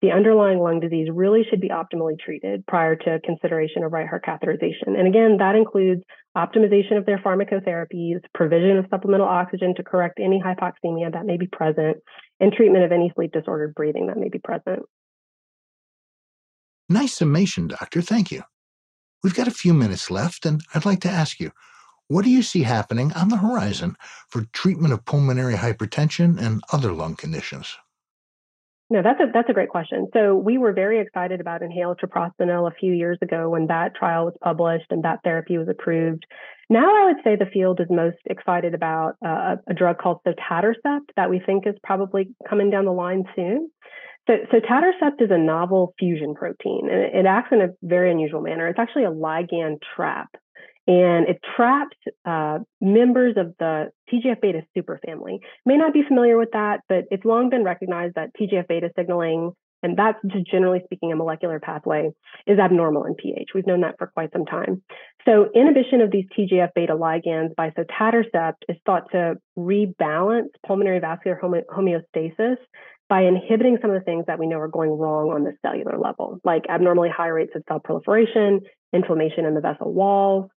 the 0.00 0.12
underlying 0.12 0.60
lung 0.60 0.78
disease 0.78 1.08
really 1.12 1.42
should 1.50 1.60
be 1.60 1.68
optimally 1.68 2.16
treated 2.16 2.64
prior 2.68 2.94
to 2.94 3.18
consideration 3.24 3.82
of 3.82 3.92
right 3.92 4.06
heart 4.06 4.24
catheterization. 4.24 4.96
And 4.96 5.08
again, 5.08 5.38
that 5.38 5.56
includes 5.56 6.02
optimization 6.36 6.96
of 6.96 7.06
their 7.06 7.18
pharmacotherapies, 7.18 8.20
provision 8.34 8.76
of 8.76 8.86
supplemental 8.88 9.26
oxygen 9.26 9.74
to 9.74 9.82
correct 9.82 10.20
any 10.22 10.40
hypoxemia 10.40 11.12
that 11.12 11.26
may 11.26 11.36
be 11.36 11.48
present, 11.48 11.96
and 12.38 12.52
treatment 12.52 12.84
of 12.84 12.92
any 12.92 13.10
sleep 13.16 13.32
disordered 13.32 13.74
breathing 13.74 14.06
that 14.06 14.16
may 14.16 14.28
be 14.28 14.38
present. 14.38 14.84
Nice 16.88 17.14
summation, 17.14 17.66
doctor. 17.66 18.00
Thank 18.00 18.30
you. 18.30 18.44
We've 19.24 19.34
got 19.34 19.48
a 19.48 19.52
few 19.52 19.74
minutes 19.74 20.08
left, 20.08 20.46
and 20.46 20.62
I'd 20.72 20.86
like 20.86 21.00
to 21.00 21.10
ask 21.10 21.40
you 21.40 21.50
what 22.10 22.24
do 22.24 22.30
you 22.30 22.42
see 22.42 22.64
happening 22.64 23.12
on 23.12 23.28
the 23.28 23.36
horizon 23.36 23.96
for 24.28 24.42
treatment 24.52 24.92
of 24.92 25.04
pulmonary 25.04 25.54
hypertension 25.54 26.42
and 26.44 26.60
other 26.72 26.90
lung 26.90 27.14
conditions? 27.14 27.76
No, 28.92 29.00
that's 29.00 29.20
a 29.20 29.26
that's 29.32 29.48
a 29.48 29.52
great 29.52 29.68
question. 29.68 30.08
So 30.12 30.34
we 30.34 30.58
were 30.58 30.72
very 30.72 31.00
excited 31.00 31.40
about 31.40 31.62
inhaled 31.62 32.00
treprostinil 32.00 32.68
a 32.68 32.74
few 32.74 32.92
years 32.92 33.18
ago 33.22 33.48
when 33.48 33.68
that 33.68 33.94
trial 33.94 34.24
was 34.24 34.34
published 34.42 34.86
and 34.90 35.04
that 35.04 35.20
therapy 35.22 35.56
was 35.56 35.68
approved. 35.68 36.26
Now 36.68 36.88
I 37.00 37.04
would 37.04 37.22
say 37.22 37.36
the 37.36 37.46
field 37.52 37.78
is 37.78 37.86
most 37.88 38.18
excited 38.26 38.74
about 38.74 39.12
uh, 39.24 39.56
a 39.68 39.74
drug 39.74 39.98
called 39.98 40.18
sotatercept 40.26 41.14
that 41.16 41.30
we 41.30 41.38
think 41.38 41.68
is 41.68 41.76
probably 41.84 42.30
coming 42.48 42.70
down 42.70 42.86
the 42.86 42.90
line 42.90 43.22
soon. 43.36 43.70
So, 44.26 44.34
so 44.50 44.58
sotatercept 44.58 45.22
is 45.22 45.30
a 45.30 45.38
novel 45.38 45.94
fusion 45.96 46.34
protein, 46.34 46.88
and 46.90 47.00
it, 47.00 47.14
it 47.14 47.26
acts 47.26 47.50
in 47.52 47.60
a 47.60 47.68
very 47.84 48.10
unusual 48.10 48.40
manner. 48.40 48.66
It's 48.66 48.80
actually 48.80 49.04
a 49.04 49.12
ligand 49.12 49.78
trap, 49.94 50.30
and 50.90 51.28
it 51.28 51.38
traps 51.54 51.96
uh, 52.24 52.58
members 52.80 53.36
of 53.36 53.54
the 53.60 53.92
TGF 54.12 54.40
beta 54.40 54.62
superfamily. 54.76 55.38
May 55.64 55.76
not 55.76 55.92
be 55.92 56.02
familiar 56.02 56.36
with 56.36 56.50
that, 56.52 56.80
but 56.88 57.04
it's 57.12 57.24
long 57.24 57.48
been 57.48 57.62
recognized 57.62 58.16
that 58.16 58.30
TGF 58.34 58.66
beta 58.66 58.90
signaling, 58.96 59.52
and 59.84 59.96
that's 59.96 60.18
just 60.26 60.50
generally 60.50 60.80
speaking 60.82 61.12
a 61.12 61.16
molecular 61.16 61.60
pathway, 61.60 62.10
is 62.44 62.58
abnormal 62.58 63.04
in 63.04 63.14
pH. 63.14 63.50
We've 63.54 63.68
known 63.68 63.82
that 63.82 63.98
for 63.98 64.08
quite 64.08 64.32
some 64.32 64.44
time. 64.44 64.82
So, 65.24 65.46
inhibition 65.54 66.00
of 66.00 66.10
these 66.10 66.24
TGF 66.36 66.70
beta 66.74 66.96
ligands 66.96 67.54
by 67.54 67.70
sotatercept 67.70 68.64
is 68.68 68.76
thought 68.84 69.12
to 69.12 69.36
rebalance 69.56 70.48
pulmonary 70.66 70.98
vascular 70.98 71.40
homeostasis 71.40 72.56
by 73.08 73.22
inhibiting 73.22 73.78
some 73.80 73.92
of 73.92 74.00
the 74.00 74.04
things 74.04 74.24
that 74.26 74.40
we 74.40 74.48
know 74.48 74.58
are 74.58 74.66
going 74.66 74.90
wrong 74.90 75.30
on 75.30 75.44
the 75.44 75.52
cellular 75.62 75.98
level, 75.98 76.40
like 76.42 76.64
abnormally 76.68 77.10
high 77.16 77.28
rates 77.28 77.52
of 77.54 77.62
cell 77.68 77.78
proliferation, 77.78 78.60
inflammation 78.92 79.44
in 79.44 79.54
the 79.54 79.60
vessel 79.60 79.92
walls. 79.92 80.50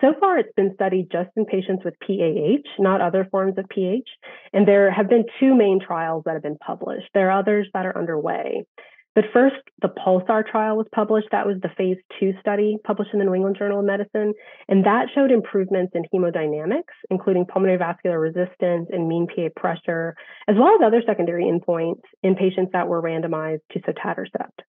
So 0.00 0.14
far, 0.18 0.38
it's 0.38 0.52
been 0.56 0.72
studied 0.74 1.08
just 1.12 1.28
in 1.36 1.44
patients 1.44 1.84
with 1.84 1.94
PAH, 2.00 2.68
not 2.78 3.02
other 3.02 3.28
forms 3.30 3.58
of 3.58 3.68
PH. 3.68 4.08
And 4.52 4.66
there 4.66 4.90
have 4.90 5.10
been 5.10 5.24
two 5.38 5.54
main 5.54 5.78
trials 5.78 6.22
that 6.24 6.32
have 6.32 6.42
been 6.42 6.56
published. 6.56 7.08
There 7.12 7.30
are 7.30 7.38
others 7.38 7.68
that 7.74 7.84
are 7.84 7.96
underway. 7.96 8.64
But 9.14 9.24
first, 9.32 9.56
the 9.82 9.88
Pulsar 9.88 10.46
trial 10.46 10.76
was 10.76 10.86
published. 10.94 11.28
That 11.32 11.46
was 11.46 11.56
the 11.60 11.68
phase 11.76 11.96
two 12.18 12.32
study 12.40 12.76
published 12.84 13.12
in 13.12 13.18
the 13.18 13.24
New 13.24 13.34
England 13.34 13.56
Journal 13.58 13.80
of 13.80 13.84
Medicine. 13.84 14.32
And 14.68 14.86
that 14.86 15.08
showed 15.14 15.32
improvements 15.32 15.92
in 15.94 16.04
hemodynamics, 16.14 16.94
including 17.10 17.44
pulmonary 17.44 17.76
vascular 17.76 18.20
resistance 18.20 18.88
and 18.90 19.08
mean 19.08 19.26
PA 19.26 19.48
pressure, 19.56 20.14
as 20.48 20.56
well 20.56 20.76
as 20.76 20.80
other 20.82 21.02
secondary 21.04 21.44
endpoints 21.44 22.02
in 22.22 22.36
patients 22.36 22.70
that 22.72 22.88
were 22.88 23.02
randomized 23.02 23.62
to 23.72 23.80
sotatercept. 23.80 24.64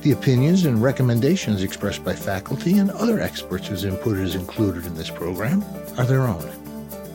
The 0.00 0.10
opinions 0.10 0.66
and 0.66 0.82
recommendations 0.82 1.62
expressed 1.62 2.04
by 2.04 2.14
faculty 2.14 2.78
and 2.78 2.90
other 2.90 3.20
experts 3.20 3.68
whose 3.68 3.84
input 3.84 4.18
is 4.18 4.34
included 4.34 4.84
in 4.84 4.96
this 4.96 5.10
program 5.10 5.64
are 5.96 6.04
their 6.04 6.22
own. 6.22 6.50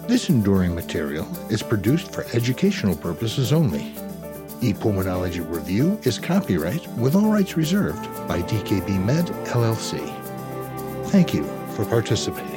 This 0.08 0.30
enduring 0.30 0.74
material 0.74 1.28
is 1.52 1.62
produced 1.62 2.14
for 2.14 2.26
educational 2.34 2.96
purposes 2.96 3.52
only. 3.52 3.94
ePulmonology 4.62 5.48
Review 5.50 6.00
is 6.04 6.20
copyright 6.20 6.86
with 6.98 7.16
all 7.16 7.32
rights 7.32 7.56
reserved 7.56 8.04
by 8.28 8.42
DKB 8.42 9.04
Med 9.04 9.26
LLC. 9.48 10.00
Thank 11.08 11.34
you 11.34 11.46
for 11.76 11.86
participating. 11.86 12.49